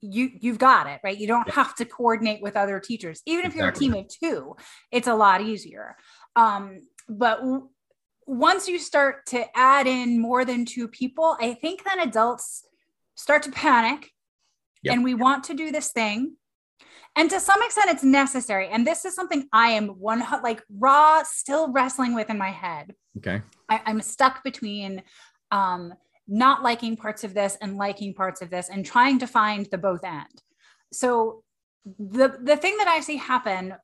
you 0.02 0.32
you've 0.40 0.58
got 0.58 0.88
it 0.88 1.00
right 1.04 1.18
you 1.18 1.28
don't 1.28 1.50
have 1.50 1.76
to 1.76 1.84
coordinate 1.84 2.42
with 2.42 2.56
other 2.56 2.80
teachers 2.80 3.22
even 3.26 3.46
if 3.46 3.54
exactly. 3.54 3.86
you're 3.88 3.92
a 3.92 3.94
team 3.94 4.06
of 4.06 4.08
two 4.08 4.56
it's 4.92 5.08
a 5.08 5.14
lot 5.14 5.42
easier 5.42 5.96
um, 6.36 6.80
but 7.10 7.40
w- 7.40 7.68
once 8.26 8.70
you 8.70 8.80
start 8.80 9.26
to 9.26 9.44
add 9.58 9.88
in 9.88 10.22
more 10.22 10.46
than 10.46 10.64
two 10.64 10.88
people 10.88 11.36
i 11.42 11.54
think 11.54 11.84
then 11.84 12.00
adults 12.00 12.66
start 13.22 13.44
to 13.44 13.52
panic 13.52 14.10
yep. 14.84 14.96
and 14.96 15.04
we 15.04 15.14
want 15.14 15.44
to 15.46 15.54
do 15.54 15.72
this 15.72 15.92
thing 15.92 16.36
and 17.16 17.30
to 17.30 17.40
some 17.40 17.62
extent 17.64 17.90
it's 17.90 18.04
necessary 18.04 18.68
and 18.68 18.86
this 18.88 19.06
is 19.06 19.14
something 19.14 19.48
i 19.54 19.70
am 19.70 19.88
one 19.90 20.24
like 20.44 20.62
raw 20.78 21.22
still 21.24 21.72
wrestling 21.72 22.16
with 22.16 22.30
in 22.30 22.38
my 22.38 22.50
head 22.50 22.94
okay 23.18 23.42
I, 23.70 23.82
i'm 23.86 24.02
stuck 24.02 24.44
between 24.44 25.04
um 25.52 25.94
not 26.32 26.64
liking 26.64 26.96
parts 26.96 27.26
of 27.26 27.34
this 27.34 27.58
and 27.62 27.76
liking 27.76 28.14
parts 28.14 28.42
of 28.42 28.50
this 28.50 28.70
and 28.70 28.86
trying 28.86 29.20
to 29.20 29.28
find 29.28 29.68
the 29.70 29.78
both 29.78 30.04
end. 30.04 30.42
So 30.94 31.44
the 31.86 32.40
the 32.42 32.56
thing 32.56 32.78
that 32.78 32.88
I 32.88 33.02
see 33.02 33.18
happen 33.18 33.76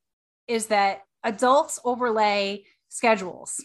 is 0.48 0.67
that 0.67 1.01
adults 1.24 1.79
overlay 1.84 2.63
schedules 2.88 3.62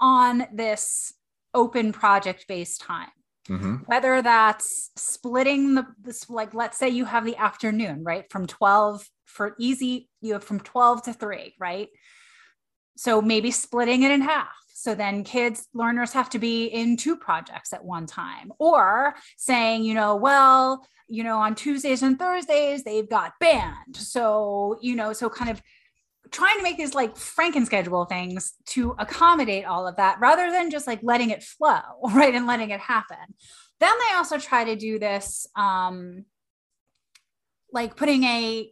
on 0.00 0.46
this 0.52 1.14
open 1.54 1.92
project 1.92 2.46
based 2.46 2.82
time. 2.82 3.08
Mm-hmm. 3.48 3.76
Whether 3.86 4.22
that's 4.22 4.90
splitting 4.96 5.74
the 5.74 5.86
this, 6.02 6.28
like 6.28 6.54
let's 6.54 6.78
say 6.78 6.88
you 6.88 7.04
have 7.04 7.24
the 7.24 7.36
afternoon, 7.36 8.02
right? 8.04 8.30
From 8.30 8.46
12 8.46 9.08
for 9.24 9.54
easy, 9.58 10.08
you 10.20 10.32
have 10.34 10.44
from 10.44 10.60
12 10.60 11.04
to 11.04 11.12
3, 11.12 11.54
right? 11.58 11.88
So 12.96 13.20
maybe 13.20 13.50
splitting 13.50 14.02
it 14.02 14.10
in 14.10 14.22
half 14.22 14.48
so 14.78 14.94
then 14.94 15.24
kids, 15.24 15.66
learners 15.72 16.12
have 16.12 16.28
to 16.30 16.38
be 16.38 16.66
in 16.66 16.98
two 16.98 17.16
projects 17.16 17.72
at 17.72 17.82
one 17.82 18.04
time, 18.04 18.52
or 18.58 19.14
saying, 19.38 19.84
you 19.84 19.94
know, 19.94 20.16
well, 20.16 20.86
you 21.08 21.24
know, 21.24 21.38
on 21.38 21.54
Tuesdays 21.54 22.02
and 22.02 22.18
Thursdays, 22.18 22.84
they've 22.84 23.08
got 23.08 23.32
band. 23.40 23.96
So, 23.96 24.78
you 24.82 24.94
know, 24.94 25.14
so 25.14 25.30
kind 25.30 25.50
of 25.50 25.62
trying 26.30 26.56
to 26.56 26.62
make 26.62 26.76
these 26.76 26.94
like 26.94 27.14
Franken 27.14 27.66
schedule 27.66 28.04
things 28.04 28.54
to 28.66 28.94
accommodate 28.98 29.64
all 29.64 29.86
of 29.86 29.96
that 29.96 30.18
rather 30.20 30.50
than 30.50 30.70
just 30.70 30.86
like 30.86 31.00
letting 31.02 31.30
it 31.30 31.42
flow, 31.42 31.80
right? 32.14 32.34
And 32.34 32.46
letting 32.46 32.70
it 32.70 32.80
happen. 32.80 33.16
Then 33.80 33.92
they 33.98 34.16
also 34.16 34.38
try 34.38 34.64
to 34.64 34.76
do 34.76 34.98
this, 34.98 35.46
um, 35.54 36.24
like 37.72 37.96
putting 37.96 38.24
a 38.24 38.70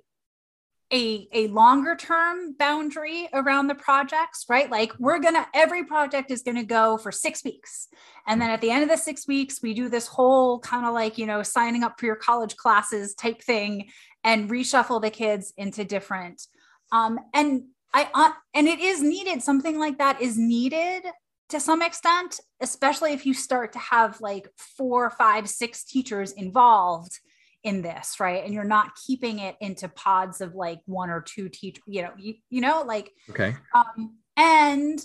a, 0.93 1.27
a 1.33 1.49
longer 1.49 1.97
term 1.97 2.55
boundary 2.57 3.29
around 3.33 3.67
the 3.67 3.75
projects, 3.75 4.45
right? 4.49 4.71
Like 4.71 4.93
we're 4.99 5.19
gonna, 5.19 5.47
every 5.53 5.85
project 5.85 6.31
is 6.31 6.43
gonna 6.43 6.63
go 6.63 6.99
for 6.99 7.11
six 7.11 7.43
weeks. 7.43 7.89
And 8.27 8.41
then 8.41 8.51
at 8.51 8.61
the 8.61 8.71
end 8.71 8.85
of 8.85 8.89
the 8.89 8.97
six 8.97 9.27
weeks, 9.27 9.61
we 9.61 9.75
do 9.75 9.89
this 9.89 10.07
whole 10.07 10.61
kind 10.61 10.87
of 10.87 10.95
like, 10.95 11.19
you 11.19 11.27
know, 11.27 11.43
signing 11.43 11.83
up 11.83 11.99
for 11.99 12.07
your 12.07 12.17
college 12.17 12.57
classes 12.57 13.15
type 13.15 13.43
thing 13.43 13.89
and 14.23 14.49
reshuffle 14.49 15.03
the 15.03 15.11
kids 15.11 15.53
into 15.57 15.85
different. 15.85 16.47
Um, 16.93 17.19
and 17.33 17.65
I, 17.93 18.09
uh, 18.15 18.33
and 18.55 18.69
it 18.69 18.81
is 18.81 19.03
needed, 19.03 19.43
something 19.43 19.79
like 19.79 19.99
that 19.99 20.21
is 20.21 20.37
needed 20.37 21.05
to 21.51 21.61
some 21.61 21.83
extent, 21.83 22.41
especially 22.61 23.13
if 23.13 23.27
you 23.27 23.35
start 23.35 23.73
to 23.75 23.79
have 23.79 24.21
like 24.21 24.49
four, 24.57 25.11
five, 25.11 25.49
six 25.49 25.85
teachers 25.85 26.33
involved 26.33 27.19
in 27.65 27.81
this 27.81 28.21
right? 28.21 28.45
And 28.45 28.55
you're 28.55 28.63
not 28.63 28.95
keeping 29.07 29.41
it 29.41 29.57
into 29.61 29.89
pods 29.89 30.41
of 30.41 30.55
like 30.55 30.81
one 30.85 31.11
or 31.11 31.23
two 31.23 31.49
teach 31.49 31.81
you 31.87 32.03
know 32.03 32.13
you, 32.17 32.35
you 32.51 32.61
know 32.61 32.83
like 32.87 33.11
okay. 33.31 33.57
um 33.75 34.19
and 34.37 35.01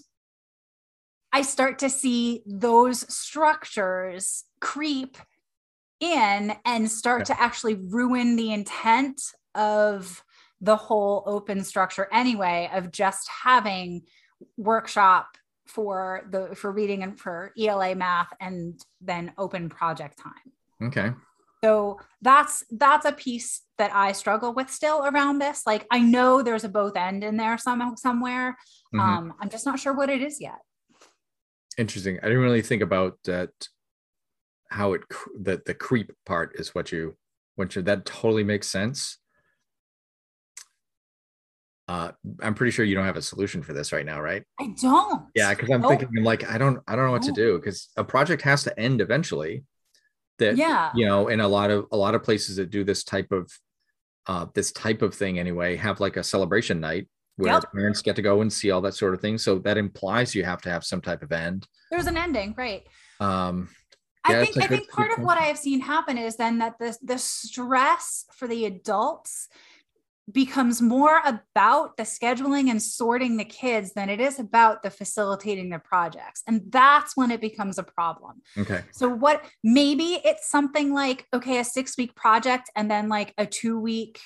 i 1.31 1.41
start 1.41 1.79
to 1.79 1.89
see 1.89 2.43
those 2.45 3.11
structures 3.13 4.43
creep 4.59 5.17
in 6.01 6.53
and 6.65 6.91
start 6.91 7.25
to 7.25 7.41
actually 7.41 7.75
ruin 7.75 8.35
the 8.35 8.51
intent 8.51 9.21
of 9.55 10.23
the 10.61 10.75
whole 10.75 11.23
open 11.25 11.63
structure 11.63 12.07
anyway 12.11 12.69
of 12.73 12.91
just 12.91 13.29
having 13.43 14.03
workshop 14.57 15.37
for 15.65 16.25
the 16.31 16.55
for 16.55 16.71
reading 16.71 17.03
and 17.03 17.19
for 17.19 17.53
ELA 17.57 17.95
math 17.95 18.33
and 18.41 18.81
then 19.01 19.31
open 19.37 19.69
project 19.69 20.17
time. 20.17 20.87
Okay. 20.87 21.11
So 21.63 21.99
that's 22.21 22.63
that's 22.71 23.05
a 23.05 23.11
piece 23.11 23.61
that 23.77 23.93
i 23.93 24.11
struggle 24.13 24.53
with 24.53 24.69
still 24.69 25.05
around 25.05 25.39
this. 25.39 25.63
Like 25.65 25.85
i 25.91 25.99
know 25.99 26.41
there's 26.41 26.63
a 26.63 26.69
both 26.69 26.97
end 26.97 27.23
in 27.23 27.37
there 27.37 27.57
some, 27.57 27.95
somewhere. 27.97 28.57
Mm-hmm. 28.93 28.99
um 28.99 29.33
i'm 29.39 29.49
just 29.49 29.67
not 29.67 29.79
sure 29.79 29.93
what 29.93 30.09
it 30.09 30.21
is 30.21 30.41
yet. 30.41 30.59
Interesting. 31.77 32.17
I 32.21 32.27
didn't 32.27 32.43
really 32.43 32.63
think 32.63 32.81
about 32.81 33.19
that 33.25 33.51
how 34.69 34.93
it 34.93 35.01
that 35.41 35.65
the 35.65 35.73
creep 35.73 36.11
part 36.25 36.59
is 36.59 36.73
what 36.73 36.91
you 36.91 37.15
what 37.55 37.75
you 37.75 37.81
that 37.83 38.05
totally 38.05 38.43
makes 38.43 38.67
sense 38.67 39.17
uh, 41.89 42.12
I'm 42.43 42.54
pretty 42.54 42.69
sure 42.69 42.86
you 42.86 42.93
don't 42.93 43.06
have 43.06 43.17
a 43.17 43.21
solution 43.21 43.63
for 43.63 43.73
this 43.73 43.91
right 43.91 44.06
now, 44.06 44.21
right? 44.21 44.43
I 44.60 44.75
don't. 44.80 45.23
Yeah, 45.34 45.56
because 45.56 45.71
I'm 45.71 45.82
nope. 45.82 45.97
thinking 45.97 46.23
like 46.23 46.47
I 46.47 46.60
don't 46.60 46.80
I 46.88 46.95
don't 46.95 47.08
know 47.08 47.12
what 47.12 47.23
to 47.23 47.32
do 47.32 47.58
because 47.58 47.89
a 47.97 48.04
project 48.04 48.43
has 48.43 48.63
to 48.65 48.80
end 48.80 49.02
eventually 49.02 49.63
that 50.38 50.56
yeah 50.56 50.91
you 50.93 51.08
know 51.08 51.30
in 51.30 51.39
a 51.39 51.47
lot 51.47 51.71
of 51.71 51.88
a 51.91 51.97
lot 51.97 52.13
of 52.13 52.21
places 52.21 52.58
that 52.58 52.69
do 52.69 52.84
this 52.84 53.04
type 53.04 53.32
of 53.32 53.52
uh, 54.28 54.45
this 54.54 54.71
type 54.71 55.02
of 55.02 55.15
thing 55.15 55.39
anyway 55.39 55.75
have 55.75 55.99
like 55.99 56.15
a 56.15 56.23
celebration 56.23 56.80
night 56.80 57.08
where 57.38 57.54
yep. 57.54 57.63
parents 57.73 58.04
get 58.04 58.15
to 58.17 58.21
go 58.21 58.41
and 58.41 58.54
see 58.54 58.69
all 58.69 58.82
that 58.82 58.93
sort 58.93 59.15
of 59.15 59.19
thing 59.19 59.39
so 59.39 59.58
that 59.58 59.75
implies 59.75 60.36
you 60.36 60.43
have 60.43 60.62
to 60.62 60.69
have 60.69 60.84
some 60.84 61.02
type 61.02 61.23
of 61.23 61.32
end 61.32 61.67
there's 61.89 62.06
an 62.06 62.17
ending 62.17 62.54
right 62.56 62.84
um 63.19 63.67
yeah, 64.30 64.41
I 64.41 64.45
think 64.45 64.58
I 64.58 64.67
think 64.67 64.91
part 64.91 65.12
of 65.17 65.23
what 65.23 65.39
I 65.39 65.43
have 65.43 65.58
seen 65.58 65.80
happen 65.80 66.17
is 66.17 66.36
then 66.36 66.60
that 66.60 66.78
the 66.78 66.95
the 67.02 67.17
stress 67.17 68.25
for 68.34 68.47
the 68.47 68.65
adults 68.65 69.47
becomes 70.31 70.81
more 70.81 71.21
about 71.25 71.97
the 71.97 72.03
scheduling 72.03 72.69
and 72.69 72.81
sorting 72.81 73.37
the 73.37 73.45
kids 73.45 73.93
than 73.93 74.09
it 74.09 74.19
is 74.19 74.39
about 74.39 74.83
the 74.83 74.89
facilitating 74.89 75.69
the 75.69 75.79
projects. 75.79 76.43
And 76.47 76.61
that's 76.69 77.15
when 77.15 77.31
it 77.31 77.41
becomes 77.41 77.77
a 77.77 77.83
problem. 77.83 78.41
Okay. 78.57 78.83
So, 78.91 79.07
what 79.09 79.43
maybe 79.63 80.21
it's 80.25 80.49
something 80.49 80.93
like, 80.93 81.25
okay, 81.33 81.59
a 81.59 81.63
six 81.63 81.97
week 81.97 82.15
project 82.15 82.69
and 82.75 82.89
then 82.89 83.09
like 83.09 83.33
a 83.37 83.45
two 83.45 83.79
week 83.79 84.19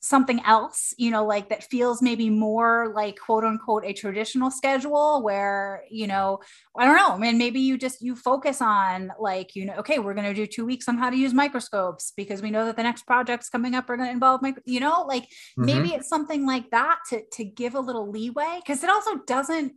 something 0.00 0.40
else, 0.44 0.94
you 0.98 1.10
know, 1.10 1.24
like 1.24 1.48
that 1.48 1.64
feels 1.64 2.00
maybe 2.00 2.30
more 2.30 2.92
like 2.94 3.18
quote 3.18 3.44
unquote 3.44 3.84
a 3.84 3.92
traditional 3.92 4.50
schedule 4.50 5.22
where, 5.22 5.82
you 5.90 6.06
know, 6.06 6.38
I 6.78 6.84
don't 6.84 6.96
know, 6.96 7.12
I 7.12 7.18
mean, 7.18 7.38
maybe 7.38 7.60
you 7.60 7.76
just 7.76 8.00
you 8.00 8.14
focus 8.14 8.60
on 8.60 9.10
like, 9.18 9.56
you 9.56 9.64
know, 9.66 9.74
okay, 9.74 9.98
we're 9.98 10.14
going 10.14 10.26
to 10.26 10.34
do 10.34 10.46
two 10.46 10.66
weeks 10.66 10.88
on 10.88 10.98
how 10.98 11.10
to 11.10 11.16
use 11.16 11.34
microscopes 11.34 12.12
because 12.16 12.42
we 12.42 12.50
know 12.50 12.66
that 12.66 12.76
the 12.76 12.82
next 12.82 13.06
projects 13.06 13.48
coming 13.48 13.74
up 13.74 13.88
are 13.90 13.96
going 13.96 14.08
to 14.08 14.12
involve, 14.12 14.42
micro, 14.42 14.62
you 14.66 14.80
know, 14.80 15.04
like 15.08 15.24
mm-hmm. 15.24 15.66
maybe 15.66 15.88
it's 15.90 16.08
something 16.08 16.46
like 16.46 16.70
that 16.70 16.98
to 17.10 17.22
to 17.32 17.44
give 17.44 17.74
a 17.74 17.80
little 17.80 18.10
leeway 18.10 18.60
because 18.64 18.84
it 18.84 18.90
also 18.90 19.16
doesn't 19.26 19.72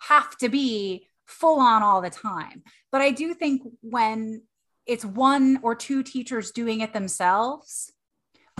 have 0.00 0.36
to 0.38 0.48
be 0.48 1.08
full 1.26 1.60
on 1.60 1.82
all 1.82 2.00
the 2.00 2.10
time. 2.10 2.62
But 2.90 3.02
I 3.02 3.10
do 3.10 3.34
think 3.34 3.62
when 3.82 4.42
it's 4.86 5.04
one 5.04 5.60
or 5.62 5.74
two 5.74 6.02
teachers 6.02 6.50
doing 6.50 6.80
it 6.80 6.94
themselves 6.94 7.92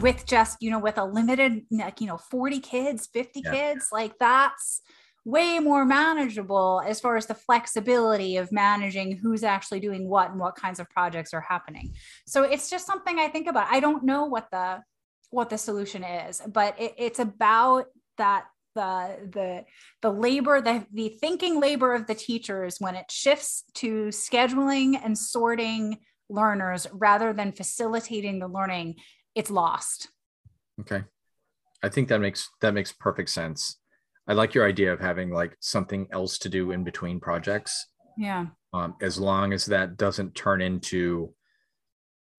with 0.01 0.27
just, 0.27 0.59
you 0.61 0.71
know, 0.71 0.79
with 0.79 0.99
a 0.99 1.05
limited, 1.05 1.63
like, 1.71 2.01
you 2.01 2.07
know, 2.07 2.19
40 2.19 2.61
kids, 2.61 3.09
50 3.13 3.41
yeah. 3.45 3.53
kids, 3.53 3.89
like 3.93 4.19
that's 4.19 4.83
way 5.25 5.59
more 5.59 5.85
manageable 5.85 6.83
as 6.87 7.01
far 7.01 7.17
as 7.17 7.27
the 7.27 7.35
flexibility 7.35 8.39
of 8.39 8.51
managing 8.51 9.17
who's 9.17 9.45
actually 9.45 9.81
doing 9.81 10.09
what 10.09 10.31
and 10.31 10.41
what 10.41 10.57
kinds 10.57 10.81
of 10.81 10.89
projects 10.89 11.35
are 11.35 11.43
happening. 11.43 11.95
So 12.27 12.45
it's 12.45 12.71
just 12.71 12.87
something 12.87 13.19
I 13.19 13.29
think 13.29 13.47
about. 13.47 13.69
I 13.71 13.81
don't 13.81 14.05
know 14.05 14.25
what 14.25 14.51
the 14.51 14.83
what 15.31 15.51
the 15.51 15.59
solution 15.59 16.03
is, 16.03 16.41
but 16.49 16.81
it, 16.81 16.95
it's 16.97 17.19
about 17.19 17.87
that 18.17 18.47
the 18.75 19.17
the 19.33 19.65
the 20.03 20.11
labor 20.11 20.61
the 20.61 20.87
the 20.93 21.09
thinking 21.09 21.61
labor 21.61 21.95
of 21.95 22.07
the 22.07 22.15
teachers 22.15 22.77
when 22.79 22.95
it 22.95 23.11
shifts 23.11 23.65
to 23.75 24.07
scheduling 24.07 24.99
and 25.03 25.19
sorting 25.19 25.99
learners 26.31 26.87
rather 26.93 27.33
than 27.33 27.53
facilitating 27.53 28.39
the 28.39 28.49
learning 28.49 28.95
it's 29.38 29.51
lost. 29.51 30.09
Okay. 30.81 31.05
I 31.83 31.88
think 31.88 32.09
that 32.09 32.20
makes 32.20 32.51
that 32.61 32.74
makes 32.74 32.92
perfect 32.92 33.31
sense. 33.31 33.79
I 34.27 34.33
like 34.35 34.55
your 34.55 34.66
idea 34.66 34.92
of 34.92 35.01
having 35.01 35.31
like 35.31 35.57
something 35.61 36.09
else 36.12 36.38
to 36.38 36.48
do 36.48 36.72
in 36.72 36.85
between 36.85 37.20
projects. 37.20 37.87
Yeah. 38.18 38.46
Um, 38.74 38.96
as 39.01 39.18
long 39.18 39.53
as 39.53 39.66
that 39.66 39.96
doesn't 39.96 40.35
turn 40.35 40.61
into 40.61 41.33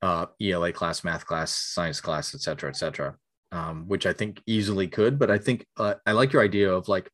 uh, 0.01 0.27
ela 0.41 0.71
class 0.71 1.03
math 1.03 1.25
class 1.25 1.55
science 1.55 1.99
class 1.99 2.35
et 2.35 2.41
cetera 2.41 2.69
et 2.69 2.75
cetera 2.75 3.15
um, 3.51 3.87
which 3.87 4.05
I 4.05 4.13
think 4.13 4.41
easily 4.45 4.87
could. 4.87 5.17
But 5.19 5.31
I 5.31 5.37
think 5.37 5.65
uh, 5.77 5.95
I 6.05 6.11
like 6.11 6.33
your 6.33 6.43
idea 6.43 6.71
of 6.71 6.87
like 6.87 7.09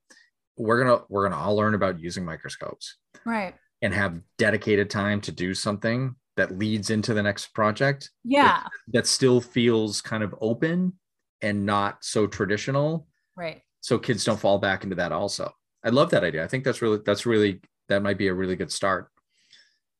we're 0.57 0.83
gonna 0.83 1.03
we're 1.09 1.27
gonna 1.27 1.41
all 1.41 1.55
learn 1.55 1.73
about 1.73 1.99
using 1.99 2.25
microscopes, 2.25 2.97
right? 3.25 3.55
And 3.81 3.93
have 3.93 4.19
dedicated 4.37 4.89
time 4.89 5.21
to 5.21 5.31
do 5.31 5.53
something 5.53 6.15
that 6.37 6.57
leads 6.57 6.89
into 6.89 7.13
the 7.13 7.23
next 7.23 7.47
project. 7.53 8.11
Yeah, 8.23 8.63
that, 8.63 8.71
that 8.93 9.07
still 9.07 9.41
feels 9.41 10.01
kind 10.01 10.23
of 10.23 10.35
open 10.41 10.93
and 11.41 11.65
not 11.65 12.03
so 12.03 12.27
traditional, 12.27 13.07
right? 13.35 13.61
So 13.81 13.97
kids 13.97 14.23
don't 14.23 14.39
fall 14.39 14.57
back 14.57 14.83
into 14.83 14.95
that. 14.95 15.11
Also, 15.11 15.51
I 15.83 15.89
love 15.89 16.09
that 16.11 16.23
idea. 16.23 16.43
I 16.43 16.47
think 16.47 16.63
that's 16.63 16.81
really 16.81 16.99
that's 17.05 17.25
really 17.25 17.61
that 17.89 18.01
might 18.01 18.17
be 18.17 18.27
a 18.27 18.33
really 18.33 18.55
good 18.55 18.71
start 18.71 19.09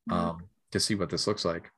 mm-hmm. 0.10 0.20
um, 0.20 0.44
to 0.72 0.80
see 0.80 0.96
what 0.96 1.10
this 1.10 1.28
looks 1.28 1.46
like 1.46 1.72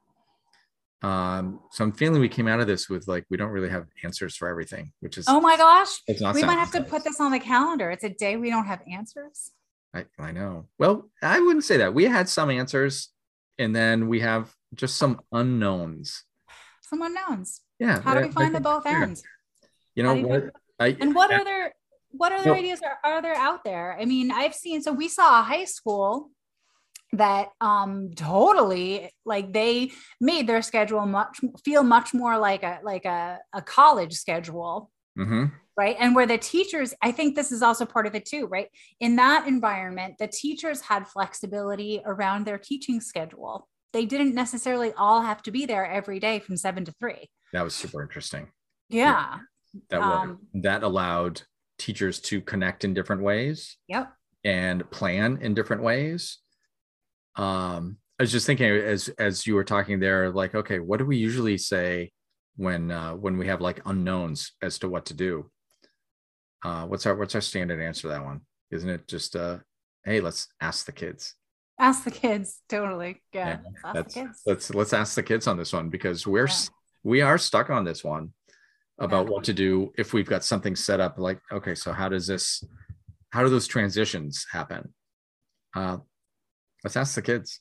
um 1.04 1.60
so 1.72 1.84
i'm 1.84 1.92
feeling 1.92 2.20
we 2.20 2.28
came 2.28 2.48
out 2.48 2.60
of 2.60 2.66
this 2.66 2.90
with 2.90 3.08
like 3.08 3.24
we 3.30 3.38
don't 3.38 3.52
really 3.52 3.70
have 3.70 3.86
answers 4.04 4.36
for 4.36 4.48
everything 4.48 4.92
which 5.02 5.18
is 5.20 5.26
oh 5.28 5.40
my 5.40 5.56
gosh 5.56 6.02
we 6.08 6.44
might 6.44 6.58
have 6.58 6.72
to 6.72 6.82
put 6.82 7.04
this 7.04 7.20
on 7.20 7.32
the 7.32 7.40
calendar 7.40 7.92
it's 7.92 8.04
a 8.04 8.10
day 8.10 8.36
we 8.36 8.50
don't 8.50 8.66
have 8.66 8.82
answers 8.92 9.52
i 9.94 10.04
i 10.18 10.32
know 10.32 10.66
well 10.80 11.08
i 11.22 11.40
wouldn't 11.40 11.64
say 11.64 11.78
that 11.78 11.94
we 11.94 12.06
had 12.06 12.28
some 12.28 12.50
answers 12.50 13.10
and 13.60 13.76
then 13.76 14.08
we 14.08 14.20
have 14.20 14.54
just 14.74 14.98
some 14.98 15.22
unknowns. 15.32 16.24
Some 16.82 17.02
unknowns. 17.02 17.62
Yeah 17.80 18.02
how 18.02 18.16
do 18.16 18.22
we 18.22 18.32
find 18.32 18.56
the 18.56 18.62
both 18.62 18.86
ends? 18.86 19.24
You 19.96 20.04
know 20.04 20.16
what? 20.16 20.44
you, 20.44 20.52
I, 20.80 20.98
and 21.00 21.16
what 21.16 21.32
other 21.32 21.74
what 22.12 22.32
other 22.32 22.54
ideas 22.56 22.82
are, 22.82 23.00
are 23.04 23.22
there 23.22 23.36
out 23.36 23.64
there? 23.64 23.98
I 24.00 24.06
mean 24.06 24.32
i've 24.32 24.54
seen 24.54 24.82
so 24.82 24.92
we 24.92 25.08
saw 25.08 25.40
a 25.40 25.44
high 25.44 25.66
school 25.66 26.32
that 27.14 27.50
um 27.62 28.12
totally 28.16 29.12
like 29.26 29.54
they 29.54 29.92
made 30.20 30.48
their 30.48 30.62
schedule 30.62 31.06
much 31.06 31.40
feel 31.64 31.84
much 31.84 32.14
more 32.14 32.38
like 32.38 32.64
a 32.64 32.80
like 32.84 33.06
a, 33.06 33.40
a 33.54 33.62
college 33.62 34.14
schedule 34.14 34.92
mm-hmm. 35.18 35.46
Right? 35.78 35.96
And 36.00 36.16
where 36.16 36.26
the 36.26 36.38
teachers 36.38 36.94
i 37.02 37.12
think 37.12 37.36
this 37.36 37.52
is 37.52 37.62
also 37.62 37.86
part 37.86 38.08
of 38.08 38.16
it 38.16 38.26
too 38.26 38.48
right? 38.48 38.68
In 39.00 39.16
that 39.18 39.48
environment 39.48 40.16
the 40.20 40.28
teachers 40.28 40.82
had 40.82 41.08
flexibility 41.08 42.02
around 42.06 42.46
their 42.46 42.58
teaching 42.58 43.02
schedule. 43.02 43.68
They 43.94 44.06
didn't 44.06 44.36
necessarily 44.36 44.92
all 44.94 45.22
have 45.22 45.42
to 45.44 45.52
be 45.52 45.66
there 45.66 45.86
every 45.86 46.20
day 46.20 46.40
from 46.40 46.58
seven 46.58 46.86
to 46.86 46.94
three. 47.00 47.30
That 47.54 47.64
was 47.64 47.74
super 47.74 48.02
interesting. 48.02 48.50
Yeah, 48.90 49.40
that 49.90 50.02
um, 50.02 50.40
that 50.56 50.84
allowed 50.84 51.42
teachers 51.78 52.20
to 52.20 52.42
connect 52.42 52.84
in 52.84 52.94
different 52.94 53.22
ways 53.22 53.78
yep. 53.88 54.12
and 54.44 54.90
plan 54.92 55.40
in 55.42 55.54
different 55.54 55.84
ways. 55.84 56.40
Um, 57.36 57.98
I 58.20 58.24
was 58.24 58.32
just 58.32 58.48
thinking 58.48 58.68
as 58.68 59.10
as 59.20 59.46
you 59.46 59.56
were 59.56 59.64
talking 59.64 60.00
there, 60.00 60.32
like, 60.32 60.56
okay, 60.56 60.80
what 60.80 60.98
do 60.98 61.06
we 61.06 61.18
usually 61.18 61.58
say 61.58 62.12
when 62.56 62.92
uh, 62.92 63.14
when 63.14 63.38
we 63.38 63.48
have 63.48 63.62
like 63.62 63.82
unknowns 63.86 64.54
as 64.62 64.80
to 64.80 64.90
what 64.90 65.06
to 65.08 65.14
do? 65.14 65.52
Uh, 66.64 66.86
what's 66.86 67.06
our 67.06 67.16
what's 67.16 67.36
our 67.36 67.42
standard 67.42 67.82
answer 67.82 68.04
to 68.04 68.08
that 68.10 68.24
one? 68.24 68.42
Isn't 68.72 68.90
it 68.90 69.08
just 69.08 69.36
uh, 69.36 69.60
hey, 70.06 70.20
let's 70.22 70.48
ask 70.62 70.86
the 70.86 70.92
kids. 70.92 71.36
Ask 71.80 72.04
the 72.04 72.12
kids, 72.12 72.62
totally. 72.68 73.22
Yeah, 73.34 73.60
yeah 73.86 73.94
that's 73.94 74.18
let's 74.46 74.74
let's 74.74 74.94
ask 74.94 75.16
the 75.16 75.24
kids 75.24 75.48
on 75.48 75.58
this 75.58 75.74
one 75.74 75.90
because 75.90 76.26
we're 76.26 76.48
yeah. 76.48 76.68
we 77.04 77.22
are 77.22 77.38
stuck 77.38 77.70
on 77.70 77.86
this 77.86 78.04
one 78.04 78.34
about 79.00 79.28
yeah. 79.28 79.32
what 79.32 79.44
to 79.44 79.54
do 79.54 79.94
if 79.98 80.14
we've 80.14 80.30
got 80.30 80.44
something 80.44 80.76
set 80.76 81.00
up. 81.00 81.20
Like, 81.20 81.40
okay, 81.52 81.76
so 81.76 81.94
how 81.94 82.10
does 82.10 82.26
this? 82.28 82.64
How 83.30 83.44
do 83.44 83.50
those 83.50 83.68
transitions 83.68 84.46
happen? 84.52 84.94
Uh, 85.76 85.98
Let's 86.84 86.96
ask 86.96 87.16
the 87.16 87.22
kids. 87.22 87.60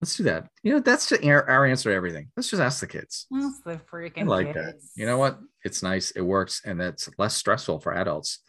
Let's 0.00 0.16
do 0.16 0.22
that. 0.24 0.48
You 0.62 0.72
know, 0.72 0.80
that's 0.80 1.12
our, 1.12 1.48
our 1.48 1.66
answer 1.66 1.90
to 1.90 1.94
everything. 1.94 2.28
Let's 2.36 2.50
just 2.50 2.62
ask 2.62 2.80
the 2.80 2.86
kids. 2.86 3.26
That's 3.30 3.60
the 3.60 3.80
freaking 3.92 4.22
I 4.22 4.22
like 4.22 4.46
kids. 4.54 4.56
that. 4.56 4.74
You 4.96 5.06
know 5.06 5.18
what? 5.18 5.38
It's 5.64 5.82
nice. 5.82 6.10
It 6.12 6.22
works, 6.22 6.62
and 6.64 6.80
that's 6.80 7.08
less 7.18 7.34
stressful 7.34 7.80
for 7.80 7.94
adults. 7.94 8.40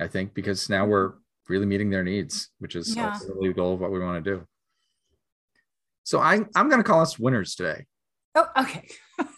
I 0.00 0.06
think 0.06 0.34
because 0.34 0.68
now 0.68 0.86
we're 0.86 1.14
really 1.48 1.66
meeting 1.66 1.90
their 1.90 2.04
needs, 2.04 2.50
which 2.58 2.76
is 2.76 2.94
yeah. 2.94 3.18
really 3.28 3.48
the 3.48 3.54
goal 3.54 3.74
of 3.74 3.80
what 3.80 3.90
we 3.90 3.98
want 4.00 4.24
to 4.24 4.30
do. 4.30 4.46
So 6.04 6.20
I, 6.20 6.40
I'm 6.54 6.68
going 6.68 6.82
to 6.82 6.88
call 6.88 7.00
us 7.00 7.18
winners 7.18 7.54
today. 7.54 7.86
Oh, 8.34 8.46
okay. 8.58 8.88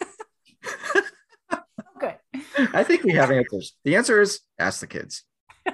Good. 2.00 2.14
I 2.72 2.84
think 2.84 3.04
we 3.04 3.12
have 3.12 3.30
answers. 3.30 3.74
The 3.84 3.96
answer 3.96 4.20
is 4.20 4.40
ask 4.58 4.80
the 4.80 4.86
kids. 4.86 5.24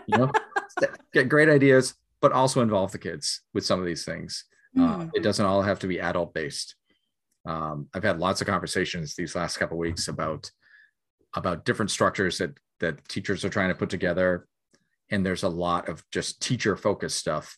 You 0.06 0.18
know, 0.18 0.32
get 1.12 1.28
great 1.28 1.48
ideas, 1.48 1.94
but 2.20 2.32
also 2.32 2.60
involve 2.60 2.92
the 2.92 2.98
kids 2.98 3.42
with 3.52 3.64
some 3.64 3.80
of 3.80 3.86
these 3.86 4.04
things. 4.04 4.44
Mm. 4.76 4.88
Uh, 4.88 5.04
hmm. 5.04 5.08
it 5.14 5.22
doesn't 5.22 5.44
all 5.44 5.62
have 5.62 5.78
to 5.80 5.86
be 5.86 6.00
adult 6.00 6.34
based. 6.34 6.76
Um, 7.46 7.88
I've 7.94 8.02
had 8.02 8.18
lots 8.18 8.40
of 8.40 8.46
conversations 8.46 9.14
these 9.14 9.36
last 9.36 9.58
couple 9.58 9.78
weeks 9.78 10.08
about 10.08 10.50
about 11.36 11.64
different 11.64 11.90
structures 11.90 12.38
that 12.38 12.58
that 12.80 13.06
teachers 13.08 13.44
are 13.44 13.50
trying 13.50 13.68
to 13.68 13.74
put 13.74 13.90
together, 13.90 14.46
and 15.10 15.24
there's 15.24 15.44
a 15.44 15.48
lot 15.48 15.88
of 15.88 16.02
just 16.10 16.42
teacher 16.42 16.76
focused 16.76 17.18
stuff. 17.18 17.56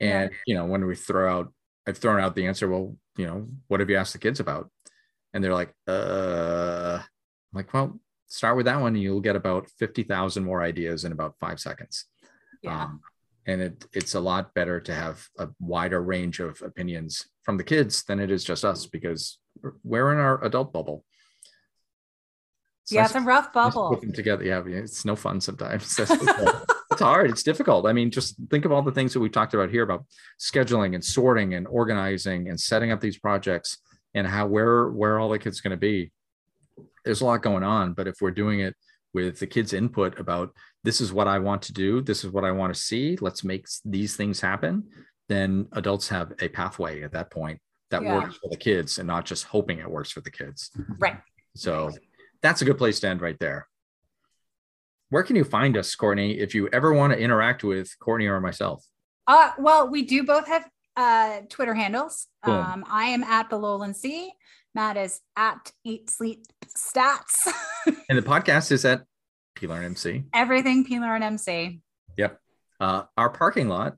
And 0.00 0.30
yeah. 0.30 0.36
you 0.46 0.54
know, 0.54 0.64
when 0.64 0.86
we 0.86 0.94
throw 0.94 1.38
out, 1.38 1.52
I've 1.86 1.98
thrown 1.98 2.20
out 2.20 2.34
the 2.34 2.46
answer. 2.46 2.68
Well, 2.68 2.96
you 3.16 3.26
know, 3.26 3.48
what 3.68 3.80
have 3.80 3.90
you 3.90 3.96
asked 3.96 4.12
the 4.12 4.18
kids 4.18 4.40
about? 4.40 4.70
And 5.34 5.42
they're 5.42 5.54
like, 5.54 5.74
uh, 5.86 7.00
I'm 7.02 7.56
like, 7.56 7.72
well, 7.74 7.98
start 8.26 8.56
with 8.56 8.66
that 8.66 8.80
one, 8.80 8.94
and 8.94 9.02
you'll 9.02 9.20
get 9.20 9.36
about 9.36 9.68
fifty 9.78 10.02
thousand 10.02 10.44
more 10.44 10.62
ideas 10.62 11.04
in 11.04 11.12
about 11.12 11.34
five 11.40 11.60
seconds. 11.60 12.06
Yeah. 12.62 12.84
Um, 12.84 13.00
and 13.48 13.62
it, 13.62 13.86
it's 13.92 14.14
a 14.14 14.20
lot 14.20 14.54
better 14.54 14.80
to 14.80 14.94
have 14.94 15.24
a 15.38 15.48
wider 15.60 16.02
range 16.02 16.40
of 16.40 16.60
opinions 16.62 17.28
from 17.44 17.56
the 17.56 17.64
kids 17.64 18.02
than 18.02 18.18
it 18.18 18.30
is 18.30 18.42
just 18.42 18.64
us 18.64 18.86
because 18.86 19.38
we're 19.84 20.12
in 20.12 20.18
our 20.18 20.42
adult 20.44 20.72
bubble 20.72 21.04
it's 22.86 22.92
yeah 22.92 23.02
nice 23.02 23.10
it's 23.10 23.16
a 23.16 23.20
rough 23.20 23.52
bubble 23.52 23.90
put 23.90 24.00
them 24.00 24.12
together 24.12 24.44
yeah 24.44 24.62
it's 24.66 25.04
no 25.04 25.14
fun 25.14 25.40
sometimes 25.40 25.98
uh, 25.98 26.62
it's 26.92 27.00
hard 27.00 27.28
it's 27.28 27.42
difficult 27.42 27.86
i 27.86 27.92
mean 27.92 28.10
just 28.10 28.36
think 28.50 28.64
of 28.64 28.72
all 28.72 28.82
the 28.82 28.92
things 28.92 29.12
that 29.12 29.20
we've 29.20 29.32
talked 29.32 29.54
about 29.54 29.70
here 29.70 29.82
about 29.82 30.04
scheduling 30.40 30.94
and 30.94 31.04
sorting 31.04 31.54
and 31.54 31.66
organizing 31.66 32.48
and 32.48 32.58
setting 32.58 32.92
up 32.92 33.00
these 33.00 33.18
projects 33.18 33.78
and 34.14 34.26
how 34.26 34.46
where 34.46 34.88
where 34.90 35.18
all 35.18 35.28
the 35.28 35.38
kids 35.38 35.60
going 35.60 35.72
to 35.72 35.76
be 35.76 36.10
there's 37.04 37.20
a 37.20 37.24
lot 37.24 37.42
going 37.42 37.64
on 37.64 37.92
but 37.92 38.06
if 38.06 38.16
we're 38.20 38.30
doing 38.30 38.60
it 38.60 38.74
with 39.16 39.38
the 39.38 39.46
kids 39.46 39.72
input 39.72 40.18
about 40.18 40.54
this 40.84 41.00
is 41.00 41.10
what 41.10 41.26
I 41.26 41.38
want 41.38 41.62
to 41.62 41.72
do, 41.72 42.02
this 42.02 42.22
is 42.22 42.30
what 42.30 42.44
I 42.44 42.52
want 42.52 42.72
to 42.72 42.78
see, 42.78 43.16
let's 43.22 43.42
make 43.42 43.66
these 43.82 44.14
things 44.14 44.40
happen, 44.40 44.84
then 45.28 45.66
adults 45.72 46.06
have 46.08 46.32
a 46.40 46.48
pathway 46.48 47.02
at 47.02 47.12
that 47.12 47.30
point 47.30 47.58
that 47.90 48.02
yeah. 48.02 48.14
works 48.14 48.36
for 48.36 48.50
the 48.50 48.56
kids 48.56 48.98
and 48.98 49.06
not 49.06 49.24
just 49.24 49.44
hoping 49.44 49.78
it 49.78 49.90
works 49.90 50.12
for 50.12 50.20
the 50.20 50.30
kids. 50.30 50.70
Right. 50.98 51.16
So 51.56 51.90
that's 52.46 52.62
a 52.62 52.64
good 52.64 52.78
place 52.78 53.00
to 53.00 53.08
end 53.08 53.20
right 53.20 53.38
there. 53.40 53.66
Where 55.10 55.24
can 55.24 55.36
you 55.36 55.44
find 55.44 55.76
us, 55.76 55.94
Courtney, 55.94 56.38
if 56.38 56.54
you 56.54 56.68
ever 56.72 56.92
want 56.92 57.12
to 57.12 57.18
interact 57.18 57.64
with 57.64 57.90
Courtney 57.98 58.26
or 58.26 58.40
myself? 58.40 58.84
Uh, 59.26 59.50
well, 59.58 59.88
we 59.88 60.02
do 60.02 60.22
both 60.22 60.46
have 60.46 60.68
uh, 60.96 61.40
Twitter 61.48 61.74
handles. 61.74 62.28
Um, 62.44 62.84
I 62.88 63.06
am 63.06 63.24
at 63.24 63.50
the 63.50 63.56
Lowland 63.56 63.96
Sea. 63.96 64.30
Matt 64.74 64.96
is 64.96 65.20
at 65.36 65.72
Eat 65.84 66.08
Sleep 66.10 66.44
Stats. 66.66 67.52
and 68.08 68.16
the 68.16 68.22
podcast 68.22 68.70
is 68.70 68.84
at 68.84 69.02
P-Learn 69.56 69.84
MC. 69.84 70.24
Everything 70.32 70.84
P-Learn 70.84 71.22
MC. 71.22 71.80
Yep. 72.16 72.38
Uh, 72.78 73.02
our 73.16 73.30
parking 73.30 73.68
lot 73.68 73.96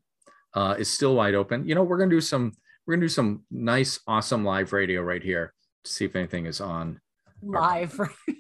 uh, 0.54 0.74
is 0.78 0.90
still 0.90 1.14
wide 1.14 1.34
open. 1.34 1.68
You 1.68 1.74
know, 1.74 1.82
we're 1.82 1.98
gonna 1.98 2.11
do 2.11 2.20
some 2.20 2.52
we're 2.87 2.94
gonna 2.94 3.04
do 3.04 3.11
some 3.11 3.42
nice, 3.50 4.00
awesome 4.06 4.44
live 4.44 4.72
radio 4.72 5.02
right 5.02 5.22
here 5.22 5.52
to 5.84 5.90
see 5.90 6.04
if 6.06 6.16
anything 6.16 6.46
is 6.46 6.61
on 6.61 7.00
live 7.42 7.98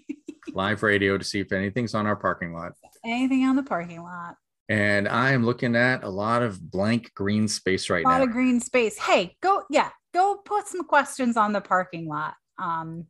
live 0.54 0.82
radio 0.82 1.18
to 1.18 1.24
see 1.24 1.40
if 1.40 1.52
anything's 1.52 1.94
on 1.94 2.06
our 2.06 2.16
parking 2.16 2.52
lot. 2.52 2.72
Anything 3.04 3.44
on 3.44 3.56
the 3.56 3.62
parking 3.62 4.02
lot. 4.02 4.36
And 4.68 5.08
I 5.08 5.32
am 5.32 5.46
looking 5.46 5.76
at 5.76 6.04
a 6.04 6.08
lot 6.08 6.42
of 6.42 6.60
blank 6.70 7.12
green 7.14 7.48
space 7.48 7.88
right 7.88 8.04
now. 8.04 8.10
a 8.10 8.12
lot 8.12 8.18
now. 8.18 8.24
of 8.24 8.32
green 8.32 8.60
space. 8.60 8.98
Hey, 8.98 9.34
go, 9.40 9.62
yeah, 9.70 9.90
go 10.12 10.36
put 10.44 10.66
some 10.66 10.84
questions 10.84 11.36
on 11.36 11.52
the 11.52 11.60
parking 11.60 12.06
lot. 12.06 12.34
Um, 12.58 13.06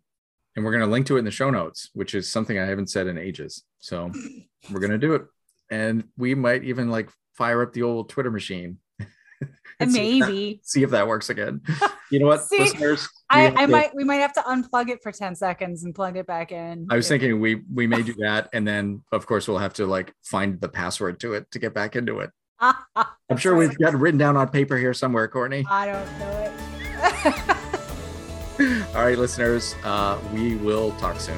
and 0.54 0.64
we're 0.64 0.72
going 0.72 0.84
to 0.84 0.90
link 0.90 1.06
to 1.06 1.16
it 1.16 1.20
in 1.20 1.24
the 1.24 1.30
show 1.30 1.50
notes, 1.50 1.90
which 1.94 2.14
is 2.14 2.30
something 2.30 2.58
I 2.58 2.66
haven't 2.66 2.90
said 2.90 3.06
in 3.06 3.18
ages. 3.18 3.64
So 3.80 4.12
we're 4.70 4.80
going 4.80 4.92
to 4.92 4.98
do 4.98 5.14
it. 5.14 5.22
And 5.70 6.04
we 6.16 6.34
might 6.34 6.64
even 6.64 6.90
like 6.90 7.10
fire 7.36 7.62
up 7.62 7.72
the 7.72 7.82
old 7.82 8.08
Twitter 8.08 8.30
machine. 8.30 8.78
maybe 9.80 10.60
see 10.62 10.82
if 10.82 10.90
that 10.90 11.06
works 11.06 11.30
again. 11.30 11.60
You 12.10 12.20
know 12.20 12.26
what, 12.26 12.42
See, 12.42 12.58
listeners? 12.60 13.06
I, 13.28 13.48
I 13.48 13.66
to- 13.66 13.68
might, 13.68 13.94
we 13.94 14.02
might 14.02 14.14
have 14.14 14.32
to 14.32 14.40
unplug 14.40 14.88
it 14.88 15.02
for 15.02 15.12
10 15.12 15.34
seconds 15.34 15.84
and 15.84 15.94
plug 15.94 16.16
it 16.16 16.26
back 16.26 16.52
in. 16.52 16.86
I 16.90 16.96
was 16.96 17.06
thinking 17.06 17.38
we 17.38 17.56
we 17.70 17.86
may 17.86 18.02
do 18.02 18.14
that, 18.20 18.48
and 18.54 18.66
then 18.66 19.02
of 19.12 19.26
course 19.26 19.46
we'll 19.46 19.58
have 19.58 19.74
to 19.74 19.84
like 19.84 20.14
find 20.24 20.58
the 20.58 20.70
password 20.70 21.20
to 21.20 21.34
it 21.34 21.50
to 21.50 21.58
get 21.58 21.74
back 21.74 21.96
into 21.96 22.20
it. 22.20 22.30
I'm 22.60 23.36
sure 23.36 23.54
we've 23.54 23.76
got 23.76 23.92
it 23.92 23.98
written 23.98 24.16
down 24.16 24.38
on 24.38 24.48
paper 24.48 24.78
here 24.78 24.94
somewhere, 24.94 25.28
Courtney. 25.28 25.66
I 25.70 25.84
don't 25.84 26.18
know 26.18 26.52
it. 28.58 28.96
All 28.96 29.04
right, 29.04 29.18
listeners, 29.18 29.74
uh, 29.84 30.18
we 30.32 30.56
will 30.56 30.92
talk 30.92 31.20
soon. 31.20 31.36